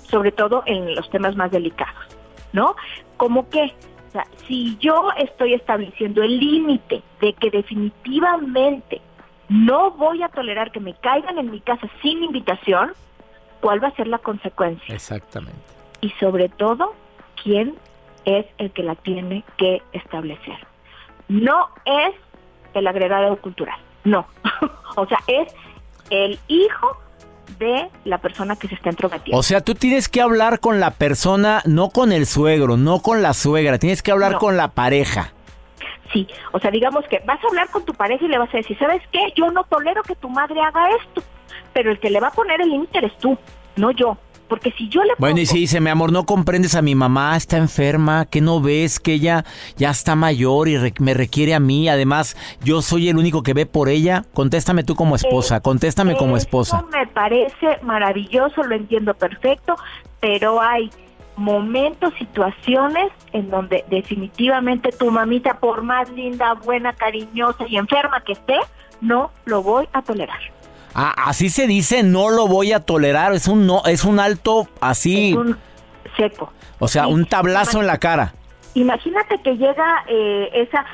sobre 0.05 0.31
todo 0.31 0.63
en 0.67 0.95
los 0.95 1.11
temas 1.11 1.35
más 1.35 1.51
delicados, 1.51 2.17
¿no? 2.53 2.77
Como 3.17 3.49
que, 3.51 3.75
o 4.09 4.13
sea, 4.13 4.25
si 4.47 4.77
yo 4.79 5.11
estoy 5.19 5.55
estableciendo 5.55 6.23
el 6.23 6.39
límite 6.39 7.03
de 7.21 7.33
que 7.33 7.51
definitivamente 7.51 9.01
no 9.49 9.91
voy 9.93 10.23
a 10.23 10.29
tolerar 10.29 10.71
que 10.71 10.81
me 10.81 10.95
caigan 10.95 11.39
en 11.39 11.51
mi 11.51 11.61
casa 11.61 11.89
sin 12.03 12.23
invitación, 12.23 12.93
¿cuál 13.61 13.83
va 13.83 13.89
a 13.89 13.95
ser 13.97 14.07
la 14.07 14.19
consecuencia? 14.19 14.95
Exactamente. 14.95 15.59
y 16.01 16.11
sobre 16.21 16.49
todo 16.49 16.95
quién 17.43 17.75
es 18.25 18.45
el 18.59 18.71
que 18.73 18.83
la 18.83 18.95
tiene 18.97 19.45
que 19.57 19.83
establecer. 19.93 20.59
No 21.29 21.69
es 21.85 22.15
el 22.75 22.87
agregado 22.87 23.37
cultural, 23.41 23.79
no. 24.05 24.27
o 24.97 25.07
sea, 25.07 25.19
es 25.27 25.53
el 26.11 26.39
hijo 26.49 26.97
de 27.59 27.89
la 28.05 28.19
persona 28.19 28.57
que 28.57 28.69
se 28.69 28.75
está 28.75 28.91
entrometiendo. 28.91 29.39
O 29.39 29.43
sea, 29.43 29.61
tú 29.61 29.75
tienes 29.75 30.09
que 30.09 30.21
hablar 30.21 30.61
con 30.61 30.79
la 30.81 30.91
persona, 30.91 31.63
no 31.65 31.91
con 31.91 32.13
el 32.13 32.27
suegro, 32.27 32.77
no 32.77 33.01
con 33.01 33.23
la 33.23 33.33
suegra, 33.33 33.79
tienes 33.79 34.03
que 34.03 34.11
hablar 34.13 34.33
No. 34.33 34.39
con 34.39 34.57
la 34.57 34.69
pareja. 34.73 35.33
O 36.53 36.59
sea, 36.61 36.71
digamos 36.71 37.05
que 37.09 37.21
vas 37.27 37.43
a 37.43 37.49
hablar 37.49 37.69
con 37.71 37.85
tu 37.85 37.93
pareja 37.95 38.25
y 38.25 38.29
le 38.29 38.39
vas 38.39 38.53
a 38.55 38.59
decir, 38.59 38.79
¿sabes 38.79 39.03
qué? 39.13 39.21
Yo 39.37 39.51
no 39.51 39.65
tolero 39.65 40.03
que 40.03 40.15
tu 40.15 40.29
madre 40.29 40.61
haga 40.61 40.89
esto, 41.03 41.23
pero 41.73 41.91
el 41.91 41.99
que 41.99 42.11
le 42.11 42.21
va 42.21 42.29
a 42.29 42.33
poner 42.33 42.61
el 42.61 42.71
límite 42.71 42.99
eres 42.99 43.17
tú, 43.19 43.37
no 43.77 43.91
yo. 43.91 44.17
Porque 44.49 44.71
si 44.79 44.89
yo 44.89 45.03
le 45.03 45.11
Bueno, 45.19 45.41
y 45.41 45.47
si 45.47 45.59
dice, 45.59 45.81
mi 45.81 45.91
amor, 45.91 46.13
no 46.13 46.25
comprendes 46.25 46.77
a 46.77 46.81
mi 46.83 46.95
mamá, 46.95 47.37
está 47.37 47.57
enferma, 47.57 48.27
que 48.27 48.41
no 48.41 48.61
ves 48.61 49.01
que 49.01 49.15
ella 49.15 49.45
ya 49.77 49.91
está 49.91 50.15
mayor 50.15 50.69
y 50.69 50.79
re- 50.79 50.95
me 51.01 51.15
requiere 51.15 51.53
a 51.53 51.59
mí, 51.59 51.89
además 51.89 52.37
yo 52.63 52.81
soy 52.81 53.09
el 53.09 53.17
único 53.19 53.43
que 53.43 53.55
ve 53.55 53.67
por 53.67 53.89
ella, 53.89 54.23
contéstame 54.35 54.85
tú 54.85 54.95
como 54.95 55.17
esposa, 55.17 55.59
contéstame 55.61 56.15
como 56.17 56.37
Eso 56.37 56.45
esposa. 56.47 56.85
me 56.93 57.09
parece 57.09 57.79
maravilloso, 57.83 58.63
lo 58.63 58.77
entiendo 58.77 59.15
perfecto, 59.15 59.75
pero 60.21 60.61
hay 60.63 60.91
momentos, 61.37 62.13
situaciones 62.19 63.13
en 63.33 63.51
donde 63.51 63.85
definitivamente 63.89 64.91
tu 64.91 65.11
mamita, 65.11 65.59
por 65.59 65.83
más 65.83 66.09
linda, 66.11 66.55
buena, 66.55 66.95
cariñosa 66.95 67.67
y 67.69 67.77
enferma 67.77 68.23
que 68.23 68.33
esté, 68.33 68.57
no 69.01 69.31
lo 69.45 69.63
voy 69.63 69.89
a 69.93 70.03
tolerar. 70.03 70.41
Ah, 70.95 71.15
así 71.27 71.51
se 71.51 71.67
dice, 71.67 72.03
no 72.03 72.31
lo 72.31 72.49
voy 72.49 72.73
a 72.73 72.81
tolerar, 72.81 73.35
es 73.35 73.49
un 73.49 73.67
no, 73.67 73.85
es 73.85 74.05
un 74.05 74.19
alto 74.19 74.67
así, 74.81 75.31
Es 75.33 75.37
un 75.37 75.59
seco. 76.17 76.53
o 76.79 76.89
sea, 76.89 77.05
sí, 77.05 77.13
un 77.13 77.27
tablazo 77.27 77.81
en 77.81 77.87
la 77.87 77.99
cara. 77.99 78.33
Imagínate 78.73 79.39
que 79.43 79.57
llega 79.57 80.05
eh, 80.09 80.49
esa 80.55 80.85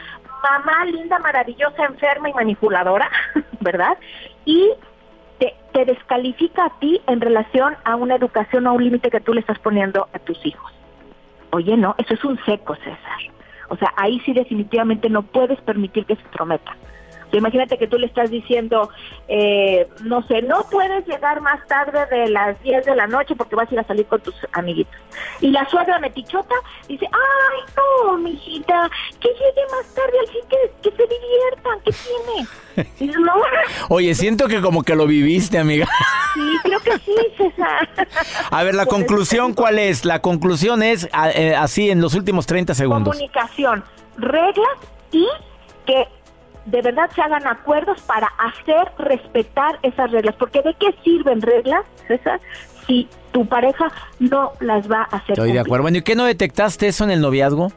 mamá 0.42 0.84
linda, 0.86 1.18
maravillosa, 1.20 1.84
enferma 1.84 2.28
y 2.28 2.32
manipuladora, 2.32 3.08
¿verdad? 3.60 3.96
Y 4.44 4.70
te, 5.42 5.54
te 5.72 5.84
descalifica 5.84 6.66
a 6.66 6.78
ti 6.78 7.00
en 7.08 7.20
relación 7.20 7.74
a 7.84 7.96
una 7.96 8.14
educación 8.14 8.66
o 8.66 8.70
a 8.70 8.72
un 8.74 8.84
límite 8.84 9.10
que 9.10 9.20
tú 9.20 9.34
le 9.34 9.40
estás 9.40 9.58
poniendo 9.58 10.08
a 10.12 10.18
tus 10.20 10.44
hijos. 10.46 10.72
Oye, 11.50 11.76
no, 11.76 11.96
eso 11.98 12.14
es 12.14 12.24
un 12.24 12.38
seco, 12.44 12.76
César. 12.76 13.18
O 13.68 13.76
sea, 13.76 13.92
ahí 13.96 14.20
sí 14.20 14.32
definitivamente 14.32 15.10
no 15.10 15.22
puedes 15.22 15.60
permitir 15.62 16.06
que 16.06 16.14
se 16.14 16.22
prometa. 16.28 16.76
Imagínate 17.38 17.78
que 17.78 17.86
tú 17.86 17.98
le 17.98 18.06
estás 18.06 18.30
diciendo, 18.30 18.90
eh, 19.28 19.88
no 20.02 20.22
sé, 20.26 20.42
no 20.42 20.64
puedes 20.70 21.06
llegar 21.06 21.40
más 21.40 21.66
tarde 21.66 22.06
de 22.06 22.28
las 22.28 22.60
10 22.62 22.84
de 22.84 22.96
la 22.96 23.06
noche 23.06 23.34
porque 23.36 23.56
vas 23.56 23.70
a 23.70 23.74
ir 23.74 23.80
a 23.80 23.84
salir 23.84 24.06
con 24.06 24.20
tus 24.20 24.34
amiguitos. 24.52 24.94
Y 25.40 25.50
la 25.50 25.68
suegra 25.68 25.98
metichota 25.98 26.54
dice, 26.88 27.06
ay, 27.06 27.74
no, 27.76 28.18
mijita, 28.18 28.90
que 29.20 29.28
llegue 29.28 29.62
más 29.70 29.94
tarde 29.94 30.18
al 30.20 30.28
fin, 30.28 30.42
que, 30.48 30.90
que 30.90 30.96
se 30.96 31.02
diviertan, 31.02 31.80
¿qué 31.84 31.92
tiene? 31.92 32.48
No. 33.22 33.34
Oye, 33.90 34.14
siento 34.14 34.48
que 34.48 34.60
como 34.62 34.82
que 34.82 34.96
lo 34.96 35.06
viviste, 35.06 35.58
amiga. 35.58 35.86
Sí, 36.34 36.40
creo 36.62 36.80
que 36.80 36.98
sí, 36.98 37.14
César. 37.36 37.88
A 38.50 38.62
ver, 38.62 38.74
la 38.74 38.86
conclusión, 38.86 39.52
¿cuál 39.52 39.78
es? 39.78 40.04
La 40.04 40.22
conclusión 40.22 40.82
es 40.82 41.08
eh, 41.34 41.54
así 41.54 41.90
en 41.90 42.00
los 42.00 42.14
últimos 42.14 42.46
30 42.46 42.74
segundos. 42.74 43.14
Comunicación, 43.14 43.84
reglas 44.16 44.78
y 45.10 45.26
que 45.86 46.08
de 46.66 46.82
verdad 46.82 47.10
se 47.14 47.22
hagan 47.22 47.46
acuerdos 47.46 48.00
para 48.02 48.28
hacer 48.38 48.90
respetar 48.98 49.78
esas 49.82 50.10
reglas. 50.10 50.34
Porque 50.38 50.62
¿de 50.62 50.74
qué 50.74 50.94
sirven 51.02 51.40
reglas, 51.42 51.84
César, 52.08 52.40
si 52.86 53.08
tu 53.32 53.46
pareja 53.46 53.90
no 54.18 54.52
las 54.60 54.90
va 54.90 55.02
a 55.10 55.16
hacer? 55.16 55.32
Estoy 55.32 55.52
de 55.52 55.60
acuerdo. 55.60 55.82
Bueno, 55.82 55.98
¿y 55.98 56.02
qué 56.02 56.14
no 56.14 56.24
detectaste 56.24 56.88
eso 56.88 57.04
en 57.04 57.10
el 57.10 57.20
noviazgo? 57.20 57.72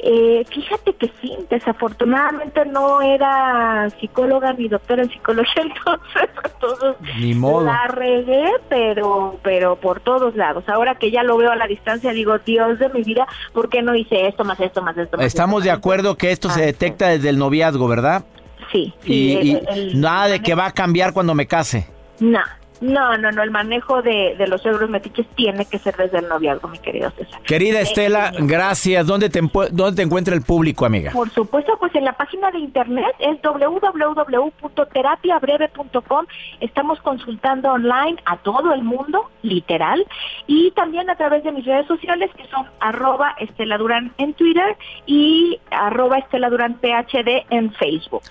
Eh, 0.00 0.44
fíjate 0.48 0.94
que 0.94 1.10
sí, 1.20 1.36
desafortunadamente 1.50 2.64
no 2.66 3.02
era 3.02 3.90
psicóloga 3.98 4.52
ni 4.52 4.68
doctora 4.68 5.02
en 5.02 5.10
psicología, 5.10 5.62
entonces 5.62 6.30
todos 6.60 6.96
ni 7.18 7.34
modo. 7.34 7.64
la 7.64 7.88
regué, 7.88 8.44
pero 8.68 9.40
pero 9.42 9.76
por 9.76 10.00
todos 10.00 10.36
lados. 10.36 10.64
Ahora 10.68 10.94
que 10.94 11.10
ya 11.10 11.24
lo 11.24 11.36
veo 11.36 11.50
a 11.50 11.56
la 11.56 11.66
distancia, 11.66 12.12
digo, 12.12 12.38
Dios 12.38 12.78
de 12.78 12.88
mi 12.90 13.02
vida, 13.02 13.26
¿por 13.52 13.68
qué 13.68 13.82
no 13.82 13.94
hice 13.96 14.28
esto, 14.28 14.44
más 14.44 14.60
esto, 14.60 14.82
más 14.82 14.96
esto? 14.96 15.16
Más 15.16 15.26
Estamos 15.26 15.64
de 15.64 15.72
acuerdo 15.72 16.16
que 16.16 16.30
esto 16.30 16.48
se 16.48 16.64
detecta 16.64 17.08
desde 17.08 17.30
el 17.30 17.38
noviazgo, 17.38 17.88
¿verdad? 17.88 18.24
Sí. 18.70 18.92
y, 19.04 19.58
nada 19.94 20.28
de 20.28 20.42
que 20.42 20.54
va 20.54 20.66
a 20.66 20.72
cambiar 20.72 21.12
cuando 21.12 21.34
me 21.34 21.46
case. 21.46 21.88
No, 22.20 22.40
no, 22.80 23.18
no, 23.18 23.32
no, 23.32 23.42
el 23.42 23.50
manejo 23.50 24.02
de, 24.02 24.36
de 24.36 24.46
los 24.46 24.64
euros 24.64 24.88
metiches 24.88 25.26
tiene 25.34 25.64
que 25.64 25.78
ser 25.78 25.96
desde 25.96 26.18
el 26.18 26.28
noviazgo, 26.28 26.68
mi 26.68 26.78
querido 26.78 27.10
César. 27.10 27.40
Querida 27.42 27.80
Estela, 27.80 28.30
gracias. 28.38 29.04
¿Dónde 29.06 29.30
te, 29.30 29.40
¿Dónde 29.72 29.96
te 29.96 30.02
encuentra 30.02 30.34
el 30.34 30.42
público, 30.42 30.84
amiga? 30.86 31.12
Por 31.12 31.30
supuesto, 31.30 31.76
pues 31.78 31.94
en 31.94 32.04
la 32.04 32.12
página 32.12 32.50
de 32.50 32.58
internet 32.58 33.14
es 33.18 33.40
www.terapiabreve.com. 33.42 36.26
Estamos 36.60 37.00
consultando 37.00 37.72
online 37.72 38.16
a 38.24 38.36
todo 38.38 38.72
el 38.72 38.82
mundo, 38.82 39.30
literal, 39.42 40.04
y 40.46 40.70
también 40.72 41.08
a 41.10 41.16
través 41.16 41.44
de 41.44 41.52
mis 41.52 41.64
redes 41.64 41.86
sociales 41.86 42.30
que 42.36 42.44
son 42.46 42.66
arroba 42.80 43.34
Estela 43.38 43.78
Durán 43.78 44.12
en 44.18 44.34
Twitter 44.34 44.76
y 45.06 45.58
arroba 45.70 46.18
Estela 46.18 46.50
Durán 46.50 46.74
PHD 46.74 47.46
en 47.50 47.72
Facebook. 47.72 48.24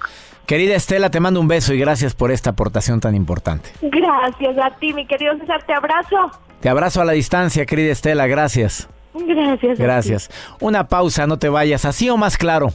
Querida 0.47 0.73
Estela, 0.75 1.11
te 1.11 1.19
mando 1.19 1.39
un 1.41 1.49
beso 1.49 1.73
y 1.73 1.79
gracias 1.79 2.13
por 2.15 2.31
esta 2.31 2.51
aportación 2.51 3.01
tan 3.01 3.15
importante. 3.15 3.69
Gracias 3.81 4.57
a 4.57 4.71
ti, 4.79 4.93
mi 4.93 5.05
querido 5.05 5.37
César, 5.39 5.61
te 5.63 5.73
abrazo. 5.73 6.31
Te 6.61 6.69
abrazo 6.69 7.01
a 7.01 7.05
la 7.05 7.11
distancia, 7.11 7.65
querida 7.65 7.91
Estela, 7.91 8.27
gracias. 8.27 8.87
Gracias. 9.13 9.77
Gracias. 9.77 10.29
Una 10.61 10.87
pausa, 10.87 11.27
no 11.27 11.37
te 11.37 11.49
vayas, 11.49 11.83
así 11.83 12.09
o 12.09 12.15
más 12.15 12.37
claro. 12.37 12.69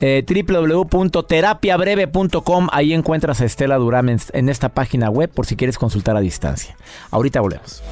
Eh, 0.00 0.24
www.terapiabreve.com, 0.26 2.68
ahí 2.72 2.94
encuentras 2.94 3.42
a 3.42 3.44
Estela 3.44 3.76
Durán 3.76 4.08
en 4.08 4.48
esta 4.48 4.70
página 4.70 5.10
web 5.10 5.30
por 5.30 5.44
si 5.44 5.56
quieres 5.56 5.76
consultar 5.76 6.16
a 6.16 6.20
distancia. 6.20 6.74
Ahorita 7.10 7.42
volvemos. 7.42 7.82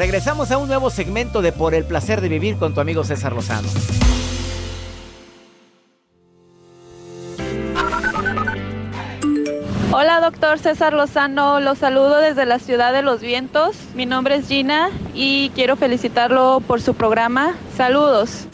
Regresamos 0.00 0.50
a 0.50 0.56
un 0.56 0.66
nuevo 0.66 0.88
segmento 0.88 1.42
de 1.42 1.52
Por 1.52 1.74
el 1.74 1.84
placer 1.84 2.22
de 2.22 2.30
vivir 2.30 2.56
con 2.56 2.72
tu 2.72 2.80
amigo 2.80 3.04
César 3.04 3.34
Lozano. 3.34 3.68
Hola, 9.92 10.22
doctor 10.22 10.58
César 10.58 10.94
Lozano. 10.94 11.60
Los 11.60 11.76
saludo 11.76 12.18
desde 12.18 12.46
la 12.46 12.58
ciudad 12.58 12.94
de 12.94 13.02
los 13.02 13.20
vientos. 13.20 13.76
Mi 13.94 14.06
nombre 14.06 14.36
es 14.36 14.48
Gina 14.48 14.88
y 15.12 15.50
quiero 15.50 15.76
felicitarlo 15.76 16.62
por 16.66 16.80
su 16.80 16.94
programa. 16.94 17.54
Saludos. 17.76 18.48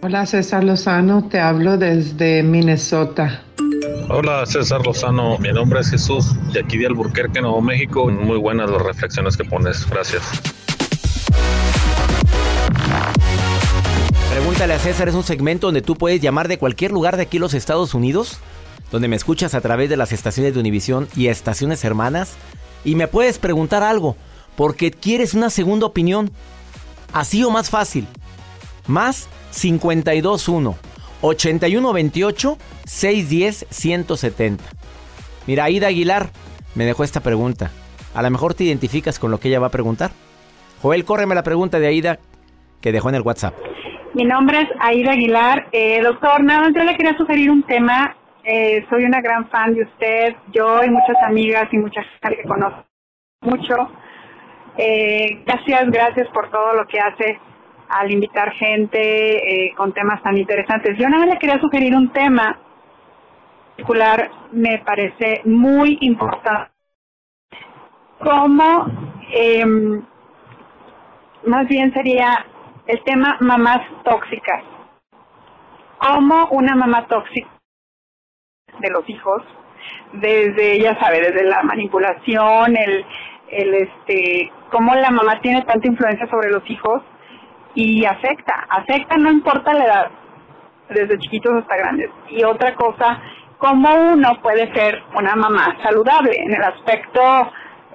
Hola, 0.00 0.26
César 0.26 0.62
Lozano. 0.62 1.28
Te 1.28 1.40
hablo 1.40 1.76
desde 1.76 2.44
Minnesota. 2.44 3.42
Hola 4.10 4.46
César 4.46 4.86
Lozano, 4.86 5.38
mi 5.38 5.50
nombre 5.50 5.80
es 5.80 5.90
Jesús 5.90 6.36
de 6.52 6.60
aquí 6.60 6.78
de 6.78 6.86
Alburquerque, 6.86 7.40
Nuevo 7.40 7.62
México. 7.62 8.08
Muy 8.08 8.38
buenas 8.38 8.70
las 8.70 8.82
reflexiones 8.82 9.36
que 9.36 9.44
pones, 9.44 9.88
gracias. 9.90 10.22
Pregúntale 14.54 14.78
César 14.78 15.08
es 15.08 15.16
un 15.16 15.24
segmento 15.24 15.66
donde 15.66 15.82
tú 15.82 15.96
puedes 15.96 16.20
llamar 16.20 16.46
de 16.46 16.58
cualquier 16.58 16.92
lugar 16.92 17.16
de 17.16 17.24
aquí 17.24 17.40
los 17.40 17.54
Estados 17.54 17.92
Unidos, 17.92 18.38
donde 18.92 19.08
me 19.08 19.16
escuchas 19.16 19.52
a 19.52 19.60
través 19.60 19.90
de 19.90 19.96
las 19.96 20.12
estaciones 20.12 20.54
de 20.54 20.60
Univisión 20.60 21.08
y 21.16 21.26
estaciones 21.26 21.82
hermanas, 21.82 22.34
y 22.84 22.94
me 22.94 23.08
puedes 23.08 23.40
preguntar 23.40 23.82
algo, 23.82 24.16
porque 24.54 24.92
quieres 24.92 25.34
una 25.34 25.50
segunda 25.50 25.86
opinión. 25.86 26.30
Así 27.12 27.42
o 27.42 27.50
más 27.50 27.68
fácil. 27.68 28.06
Más 28.86 29.26
521 29.60 30.76
8128 31.20 32.58
610 32.86 33.66
170. 33.68 34.62
Mira, 35.48 35.64
Aida 35.64 35.88
Aguilar 35.88 36.30
me 36.76 36.84
dejó 36.84 37.02
esta 37.02 37.18
pregunta. 37.18 37.72
A 38.14 38.22
lo 38.22 38.30
mejor 38.30 38.54
te 38.54 38.62
identificas 38.62 39.18
con 39.18 39.32
lo 39.32 39.40
que 39.40 39.48
ella 39.48 39.58
va 39.58 39.66
a 39.66 39.72
preguntar. 39.72 40.12
Joel, 40.80 41.04
córreme 41.04 41.34
la 41.34 41.42
pregunta 41.42 41.80
de 41.80 41.88
Aida 41.88 42.20
que 42.80 42.92
dejó 42.92 43.08
en 43.08 43.16
el 43.16 43.22
WhatsApp. 43.22 43.73
Mi 44.14 44.24
nombre 44.24 44.60
es 44.60 44.68
Aida 44.78 45.10
Aguilar. 45.10 45.66
Eh, 45.72 46.00
doctor, 46.00 46.44
nada, 46.44 46.70
yo 46.70 46.84
le 46.84 46.96
quería 46.96 47.16
sugerir 47.16 47.50
un 47.50 47.64
tema. 47.64 48.14
Eh, 48.44 48.86
soy 48.88 49.04
una 49.04 49.20
gran 49.20 49.48
fan 49.48 49.74
de 49.74 49.82
usted, 49.82 50.36
yo 50.52 50.84
y 50.84 50.88
muchas 50.88 51.16
amigas 51.26 51.66
y 51.72 51.78
mucha 51.78 52.00
gente 52.02 52.36
que 52.36 52.48
conozco 52.48 52.84
mucho. 53.40 53.74
Eh, 54.78 55.42
gracias, 55.44 55.90
gracias 55.90 56.28
por 56.28 56.48
todo 56.48 56.74
lo 56.74 56.86
que 56.86 57.00
hace 57.00 57.40
al 57.88 58.12
invitar 58.12 58.52
gente 58.52 59.72
con 59.76 59.92
temas 59.92 60.22
tan 60.22 60.38
interesantes. 60.38 60.96
Yo 60.96 61.08
nada 61.08 61.26
le 61.26 61.38
quería 61.38 61.60
sugerir 61.60 61.96
un 61.96 62.12
tema 62.12 62.56
particular, 63.70 64.30
me 64.52 64.78
parece 64.78 65.40
muy 65.44 65.98
importante. 66.02 66.70
Como, 68.20 68.86
em, 69.32 70.02
más 71.46 71.66
bien 71.66 71.92
sería 71.92 72.46
el 72.86 73.02
tema 73.04 73.36
mamás 73.40 73.80
tóxicas. 74.04 74.62
Como 75.98 76.46
una 76.50 76.74
mamá 76.74 77.06
tóxica 77.06 77.48
de 78.78 78.90
los 78.90 79.08
hijos, 79.08 79.42
desde, 80.12 80.78
ya 80.80 80.98
sabe, 81.00 81.20
desde 81.20 81.44
la 81.44 81.62
manipulación, 81.62 82.76
el, 82.76 83.04
el 83.50 83.74
este, 83.74 84.52
cómo 84.70 84.94
la 84.94 85.10
mamá 85.10 85.40
tiene 85.40 85.62
tanta 85.62 85.86
influencia 85.86 86.26
sobre 86.28 86.50
los 86.50 86.68
hijos 86.68 87.02
y 87.74 88.04
afecta, 88.04 88.66
afecta 88.68 89.16
no 89.16 89.30
importa 89.30 89.74
la 89.74 89.84
edad, 89.84 90.10
desde 90.90 91.18
chiquitos 91.18 91.54
hasta 91.54 91.76
grandes. 91.76 92.10
Y 92.28 92.44
otra 92.44 92.74
cosa, 92.74 93.20
cómo 93.58 93.88
uno 94.12 94.40
puede 94.42 94.72
ser 94.74 95.02
una 95.16 95.34
mamá 95.34 95.76
saludable 95.82 96.36
en 96.36 96.54
el 96.54 96.62
aspecto, 96.62 97.20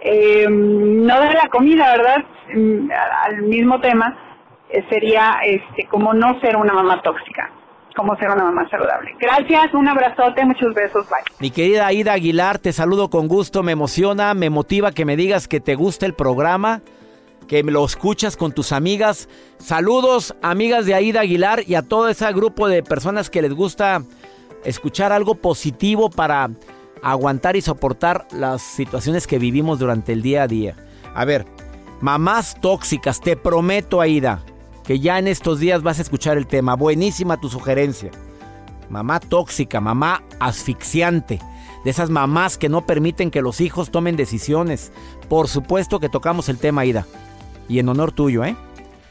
eh, 0.02 0.47
no 0.49 1.21
de 1.21 1.34
la 1.34 1.47
comida, 1.49 1.95
¿verdad? 1.97 2.25
Mm, 2.54 2.89
al 3.25 3.41
mismo 3.43 3.80
tema, 3.80 4.29
sería 4.90 5.40
este 5.44 5.88
como 5.88 6.14
no 6.14 6.40
ser 6.42 6.56
una 6.56 6.74
mamá 6.74 7.02
tóxica, 7.02 7.52
como 7.96 8.16
ser 8.18 8.30
una 8.30 8.46
mamá 8.46 8.68
saludable. 8.70 9.16
Gracias, 9.20 9.74
un 9.74 9.88
abrazote, 9.88 10.46
muchos 10.46 10.74
besos, 10.74 11.08
bye. 11.10 11.20
Mi 11.40 11.52
querida 11.52 11.88
Aida 11.88 12.14
Aguilar, 12.14 12.60
te 12.60 12.72
saludo 12.72 13.10
con 13.10 13.28
gusto, 13.28 13.64
me 13.64 13.72
emociona, 13.72 14.34
me 14.34 14.50
motiva 14.50 14.92
que 14.92 15.06
me 15.06 15.16
digas 15.16 15.48
que 15.48 15.60
te 15.60 15.76
gusta 15.76 16.06
el 16.06 16.14
programa, 16.14 16.82
que 17.48 17.64
lo 17.64 17.84
escuchas 17.84 18.38
con 18.38 18.52
tus 18.52 18.72
amigas. 18.72 19.28
Saludos, 19.58 20.36
amigas 20.42 20.86
de 20.86 20.94
Aida 20.94 21.22
Aguilar 21.22 21.64
y 21.66 21.76
a 21.76 21.82
todo 21.82 22.08
ese 22.10 22.32
grupo 22.32 22.68
de 22.68 22.84
personas 22.84 23.30
que 23.30 23.42
les 23.42 23.54
gusta 23.54 24.04
escuchar 24.64 25.12
algo 25.12 25.36
positivo 25.36 26.10
para 26.10 26.50
aguantar 27.02 27.56
y 27.56 27.62
soportar 27.62 28.28
las 28.32 28.62
situaciones 28.62 29.26
que 29.26 29.40
vivimos 29.40 29.80
durante 29.80 30.14
el 30.14 30.22
día 30.22 30.44
a 30.44 30.48
día. 30.48 30.76
A 31.16 31.26
ver, 31.26 31.46
mamás 32.02 32.60
tóxicas, 32.62 33.20
te 33.22 33.36
prometo, 33.36 34.02
Aida, 34.02 34.44
que 34.89 34.99
ya 34.99 35.19
en 35.19 35.28
estos 35.28 35.60
días 35.60 35.84
vas 35.84 35.99
a 35.99 36.02
escuchar 36.02 36.36
el 36.36 36.47
tema. 36.47 36.75
Buenísima 36.75 37.39
tu 37.39 37.47
sugerencia. 37.47 38.10
Mamá 38.89 39.19
tóxica, 39.19 39.80
mamá 39.80 40.23
asfixiante. 40.39 41.39
De 41.84 41.91
esas 41.91 42.10
mamás 42.10 42.58
que 42.58 42.69
no 42.69 42.88
permiten 42.88 43.30
que 43.30 43.43
los 43.43 43.62
hijos 43.62 43.91
tomen 43.91 44.15
decisiones. 44.15 44.91
Por 45.28 45.47
supuesto 45.47 45.99
que 45.99 46.10
tocamos 46.10 46.49
el 46.49 46.58
tema, 46.58 46.86
Ida. 46.86 47.06
Y 47.67 47.78
en 47.78 47.88
honor 47.88 48.13
tuyo, 48.13 48.43
¿eh? 48.43 48.56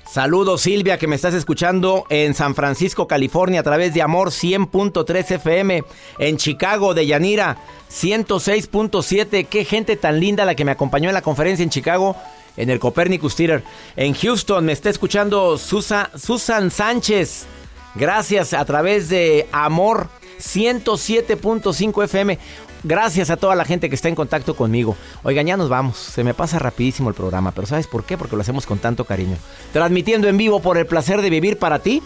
Saludos 0.05 0.63
Silvia 0.63 0.99
que 0.99 1.07
me 1.07 1.15
estás 1.15 1.35
escuchando 1.35 2.07
en 2.09 2.35
San 2.35 2.57
Francisco, 2.57 3.07
California 3.07 3.61
a 3.61 3.63
través 3.63 3.95
de 3.95 4.03
Amor 4.03 4.31
100.3 4.31 5.31
FM, 5.31 5.85
en 6.19 6.37
Chicago 6.39 6.93
de 6.93 7.07
Yanira 7.07 7.57
106.7. 7.89 9.47
Qué 9.47 9.65
gente 9.65 9.95
tan 9.97 10.19
linda 10.19 10.45
la 10.45 10.57
que 10.57 10.65
me 10.65 10.73
acompañó 10.73 11.09
en 11.09 11.15
la 11.15 11.23
conferencia 11.23 11.63
en 11.63 11.71
Chicago 11.71 12.17
en 12.59 12.69
el 12.69 12.79
Copernicus 12.79 13.37
Theater. 13.37 13.65
En 13.97 14.13
Houston 14.13 14.65
me 14.67 14.73
está 14.73 14.91
escuchando 14.91 15.57
Susan 15.57 16.71
Sánchez. 16.71 17.47
Gracias 17.95 18.53
a 18.53 18.65
través 18.67 19.09
de 19.09 19.49
Amor 19.53 20.09
107.5 20.39 22.05
FM. 22.05 22.39
Gracias 22.85 23.31
a 23.31 23.37
toda 23.37 23.57
la 23.57 23.65
gente 23.65 23.89
que 23.89 23.95
está 23.95 24.09
en 24.09 24.15
contacto 24.15 24.55
conmigo. 24.55 24.97
Oigan, 25.23 25.47
ya 25.47 25.57
nos 25.57 25.69
vamos. 25.69 25.97
Se 25.97 26.23
me 26.23 26.35
pasa 26.35 26.59
rapidísimo 26.59 27.09
el 27.09 27.15
programa, 27.15 27.53
pero 27.53 27.67
¿sabes 27.67 27.87
por 27.87 28.05
qué? 28.05 28.19
Porque 28.19 28.37
lo 28.37 28.43
hacemos 28.43 28.67
con 28.67 28.79
tanto 28.79 29.05
cariño. 29.05 29.37
Transmitiendo 29.73 30.29
en 30.29 30.37
vivo 30.37 30.61
por 30.61 30.79
el 30.79 30.87
placer 30.87 31.23
de 31.23 31.31
vivir 31.31 31.59
para 31.59 31.81
ti, 31.81 32.03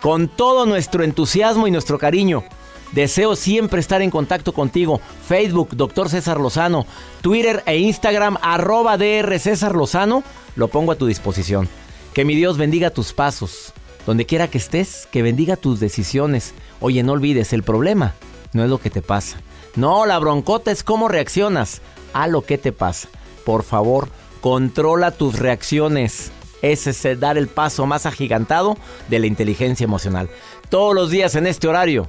con 0.00 0.28
todo 0.28 0.64
nuestro 0.66 1.04
entusiasmo 1.04 1.66
y 1.66 1.70
nuestro 1.70 1.98
cariño. 1.98 2.44
Deseo 2.94 3.36
siempre 3.36 3.80
estar 3.80 4.02
en 4.02 4.10
contacto 4.10 4.52
contigo. 4.52 5.00
Facebook, 5.26 5.70
Doctor 5.72 6.08
César 6.08 6.38
Lozano. 6.38 6.86
Twitter 7.20 7.62
e 7.66 7.78
Instagram, 7.78 8.38
arroba 8.40 8.96
DR 8.96 9.38
César 9.38 9.74
Lozano. 9.74 10.22
Lo 10.56 10.68
pongo 10.68 10.92
a 10.92 10.96
tu 10.96 11.06
disposición. 11.06 11.68
Que 12.12 12.24
mi 12.24 12.34
Dios 12.34 12.56
bendiga 12.56 12.90
tus 12.90 13.12
pasos. 13.12 13.72
Donde 14.06 14.26
quiera 14.26 14.48
que 14.48 14.58
estés, 14.58 15.08
que 15.10 15.22
bendiga 15.22 15.56
tus 15.56 15.80
decisiones. 15.80 16.54
Oye, 16.80 17.02
no 17.02 17.12
olvides, 17.12 17.52
el 17.52 17.62
problema 17.62 18.14
no 18.52 18.62
es 18.62 18.70
lo 18.70 18.78
que 18.78 18.90
te 18.90 19.02
pasa 19.02 19.38
no, 19.76 20.06
la 20.06 20.18
broncota 20.18 20.70
es 20.70 20.84
cómo 20.84 21.08
reaccionas 21.08 21.80
a 22.12 22.28
lo 22.28 22.42
que 22.42 22.58
te 22.58 22.72
pasa. 22.72 23.08
Por 23.44 23.64
favor, 23.64 24.08
controla 24.40 25.10
tus 25.10 25.38
reacciones. 25.38 26.30
Ese 26.62 26.90
es 26.90 27.20
dar 27.20 27.36
el 27.36 27.48
paso 27.48 27.84
más 27.84 28.06
agigantado 28.06 28.76
de 29.08 29.18
la 29.18 29.26
inteligencia 29.26 29.84
emocional. 29.84 30.30
Todos 30.68 30.94
los 30.94 31.10
días 31.10 31.34
en 31.34 31.46
este 31.46 31.68
horario 31.68 32.08